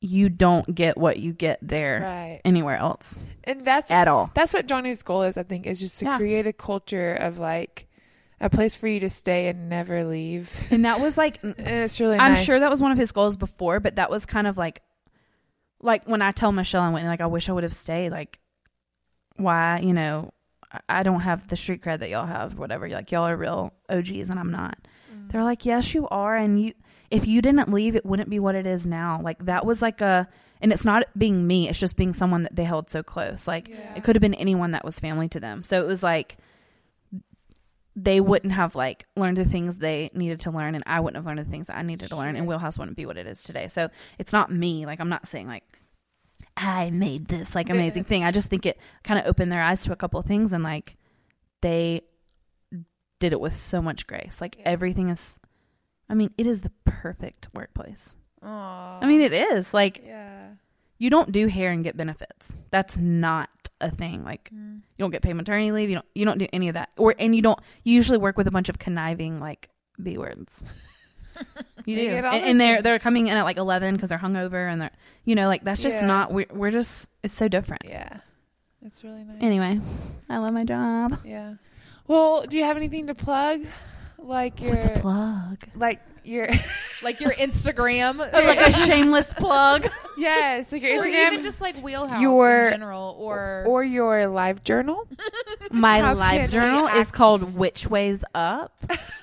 [0.01, 2.41] you don't get what you get there Right.
[2.45, 4.31] anywhere else And that's at all.
[4.35, 5.37] that's what Johnny's goal is.
[5.37, 6.17] I think is just to Yeah.
[6.19, 7.87] create a culture of like
[8.41, 10.53] a place for you to stay and never leave.
[10.71, 12.19] And that was like, it's really.
[12.19, 12.45] I'm nice.
[12.45, 14.83] sure that was one of his goals before, but that was kind of like,
[15.81, 18.11] like when I tell Michelle I went, like I wish I would have stayed.
[18.11, 18.39] Like,
[19.37, 20.33] why, you know,
[20.89, 22.89] I- don't have the street cred that y'all have, whatever.
[22.89, 24.77] Like y'all are real OGs and I'm not.
[25.15, 25.33] Mm.
[25.33, 26.75] They're like, yes, you are, and you.
[27.11, 29.21] If you didn't leave, it wouldn't be what it is now.
[29.23, 30.29] Like that was like a,
[30.61, 31.69] and it's not being me.
[31.69, 33.47] It's just being someone that they held so close.
[33.47, 33.77] Like Yeah.
[33.97, 35.63] it could have been anyone that was family to them.
[35.65, 36.39] So it was like
[37.99, 41.27] they wouldn't have like learned the things they needed to learn, and I wouldn't have
[41.27, 43.43] learned the things that I needed to learn, and Wheelhouse wouldn't be what it is
[43.43, 43.69] today.
[43.69, 43.89] So
[44.19, 44.85] it's not me.
[44.85, 45.65] Like I'm not saying like
[46.59, 48.23] I made this like amazing thing.
[48.25, 50.63] I just think it kind of opened their eyes to a couple of things, and
[50.65, 50.97] like
[51.63, 52.03] they
[53.19, 54.41] did it with so much grace.
[54.43, 54.65] Like Yeah.
[54.67, 55.39] everything is.
[56.09, 58.17] I mean, it is the perfect workplace.
[58.43, 58.99] Aw.
[59.01, 60.49] I mean, it is like Yeah.
[60.99, 62.57] you don't do hair and get benefits.
[62.71, 63.51] That's not
[63.81, 64.25] a thing.
[64.25, 64.77] Like Mm.
[64.77, 65.89] you don't get paid maternity leave.
[65.91, 66.07] You don't.
[66.15, 66.91] You don't do any of that.
[66.97, 67.59] Or and you don't.
[67.85, 69.69] You usually work with a bunch of conniving like
[70.03, 70.65] b words.
[71.85, 74.81] You do, and, and they're they're coming in at like eleven because they're hungover and
[74.81, 74.91] they're
[75.27, 76.07] you know like that's just Yeah.
[76.07, 76.33] not.
[76.33, 77.83] We're we're just it's so different.
[77.85, 78.21] Yeah.
[78.85, 79.37] It's really nice.
[79.43, 79.79] Anyway,
[80.31, 81.19] I love my job.
[81.27, 81.55] Yeah.
[82.09, 83.67] Well, do you have anything to plug?
[84.27, 85.59] Like your What's a plug?
[85.77, 86.49] like your
[87.03, 89.89] like your Instagram, like a shameless plug.
[90.19, 94.15] yes, like your or Instagram even just like Wheelhouse your- in general, or, or your
[94.23, 95.07] LiveJournal.
[95.71, 98.73] My How LiveJournal is called Which Ways Up.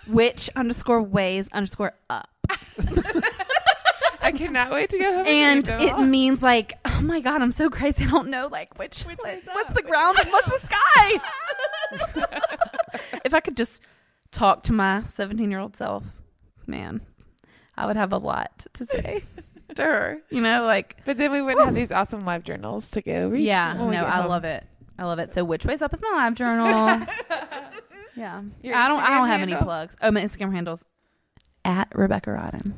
[0.08, 2.30] Which underscore ways underscore up.
[4.22, 6.06] I cannot wait to go home and it all.
[6.06, 8.06] means like, oh my god, I'm so crazy.
[8.06, 11.20] I don't know like which, what's the ground and what's the sky.
[13.26, 13.82] if I could just
[14.34, 16.03] talk to my 17 year old self,
[16.67, 16.99] man,
[17.77, 19.23] I would have a lot to say
[19.75, 20.17] to her.
[20.29, 23.43] You know, like But then we wouldn't have these awesome LiveJournals to go read.
[23.43, 24.27] yeah, no, I home.
[24.29, 24.65] love it.
[24.99, 25.34] I love it.
[25.34, 26.67] So which ways up is my live journal.
[28.15, 28.99] yeah, Your I don't.
[29.01, 29.95] I don't have any plugs.
[30.01, 30.86] Oh, my Instagram handles
[31.65, 32.73] at Rebecca Rodden.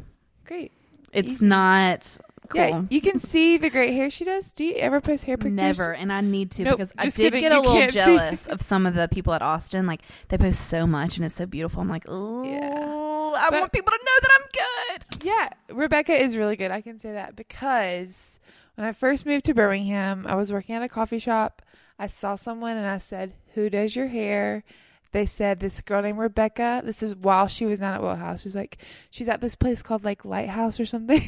[0.46, 0.72] Great.
[1.12, 1.46] It's Easy.
[1.46, 2.62] not cool.
[2.62, 4.52] Yeah, you can see the great hair she does.
[4.52, 5.60] Do you ever post hair pictures?
[5.80, 7.92] Never, and I need to Nope, because I did kidding, get a you little can't
[7.92, 7.98] see.
[7.98, 9.86] jealous of some of the people at Austin.
[9.88, 11.82] Like they post so much, and it's so beautiful.
[11.82, 13.34] I'm like, ooh, Yeah.
[13.38, 15.26] I But- want people to know that I'm good.
[15.26, 16.72] Yeah, Rebecca is really good.
[16.72, 18.40] I can say that because
[18.76, 21.62] when I first moved to Birmingham, I was working at a coffee shop.
[22.00, 24.64] I saw someone and I said, "Who does your hair?"
[25.16, 26.82] They said this girl named Rebecca.
[26.84, 28.42] This is while she was not at Wheelhouse.
[28.42, 28.80] She was like,
[29.12, 31.24] she's at this place called like Lighthouse or something.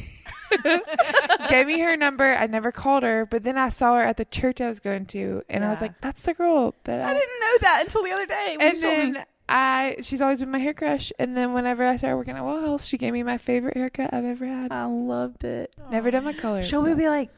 [1.48, 2.26] Gave me her number.
[2.26, 5.06] I never called her, but then I saw her at the church I was going
[5.06, 8.02] to, and I was like, "That's the girl that I." I didn't know that until
[8.04, 8.58] the other day.
[8.60, 8.80] and me.
[8.82, 11.10] then I she's always been my hair crush.
[11.18, 14.26] And then whenever I started working at Wheelhouse, she gave me my favorite haircut I've
[14.26, 14.70] ever had.
[14.70, 15.74] I loved it.
[15.90, 16.62] Never done my color.
[16.62, 17.30] She'll be like,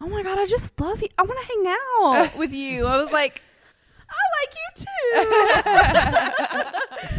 [0.00, 1.08] "Oh my god, I just love you.
[1.18, 1.74] I want to hang
[2.22, 3.42] out with you." I was like,
[4.10, 4.88] "I like you too."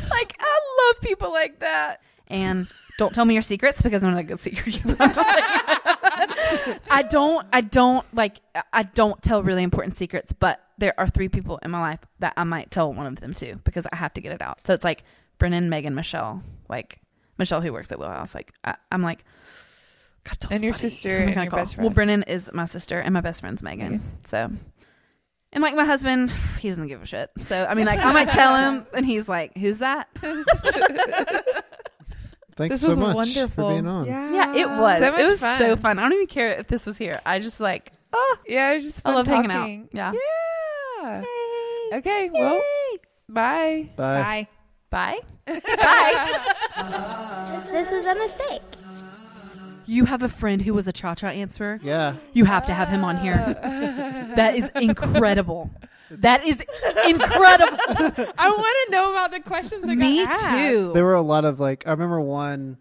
[0.10, 0.60] like I
[0.94, 2.02] love people like that.
[2.28, 2.68] And
[2.98, 4.96] don't tell me your secrets because I'm not a good secret keeper.
[5.00, 6.80] I'm just saying.
[6.90, 7.46] I don't.
[7.52, 8.38] I don't like.
[8.72, 12.34] I don't tell really important secrets, but there are three people in my life that
[12.38, 14.60] I might tell one of them to because I have to get it out.
[14.66, 15.04] So it's like
[15.38, 16.42] Brennan, Megan, Michelle.
[16.70, 17.00] Like
[17.38, 18.34] Michelle, who works at Wheelhouse.
[18.36, 19.24] Like I, I'm like.
[20.24, 21.60] God, tell And your sister Who am I and your call?
[21.60, 21.92] best Well.
[21.92, 24.02] Brennan is my sister, and my best friend's Megan.
[24.26, 24.50] So,
[25.56, 26.30] and like my husband,
[26.60, 27.32] he doesn't give a shit.
[27.42, 30.08] So I mean, like I might tell him, and he's like, "Who's that?"
[32.58, 33.68] Thanks This so was much wonderful.
[33.68, 34.06] for being on.
[34.06, 35.00] Yeah, Yeah, it was.
[35.00, 35.58] So it was fun.
[35.58, 36.00] so fun.
[36.00, 37.20] I don't even care if this was here.
[37.26, 39.60] I just like, oh, Yeah, it was just I fun love hanging out.
[39.60, 39.90] talking.
[39.92, 40.14] Yeah.
[41.02, 41.24] Yeah.
[41.98, 42.62] Okay, well,
[43.28, 43.90] bye.
[43.98, 44.48] Bye.
[44.90, 45.20] Bye.
[45.46, 45.60] Bye.
[45.76, 46.42] Bye.
[47.72, 48.62] This is a mistake.
[49.86, 51.80] You have a friend who was a ChaCha answerer.
[51.82, 52.16] Yeah.
[52.34, 53.36] You have to have him on here.
[54.36, 55.70] That is incredible.
[56.12, 56.62] That is
[57.08, 57.78] incredible.
[58.38, 60.46] I want to know about the questions that Me got asked.
[60.58, 60.92] too.
[60.94, 62.78] There were a lot of like I remember one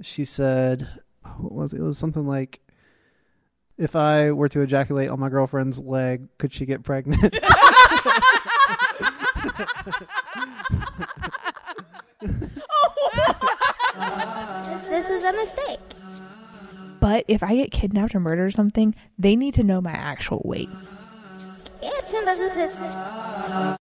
[0.00, 0.88] she said
[1.36, 1.80] what was it?
[1.80, 2.60] It was something like
[3.76, 7.34] if I were to ejaculate on my girlfriend's leg, could she get pregnant?
[14.88, 15.80] This is a mistake.
[17.00, 20.42] But if I get kidnapped or murdered or something, they need to know my actual
[20.44, 20.68] weight.
[21.82, 23.77] It's.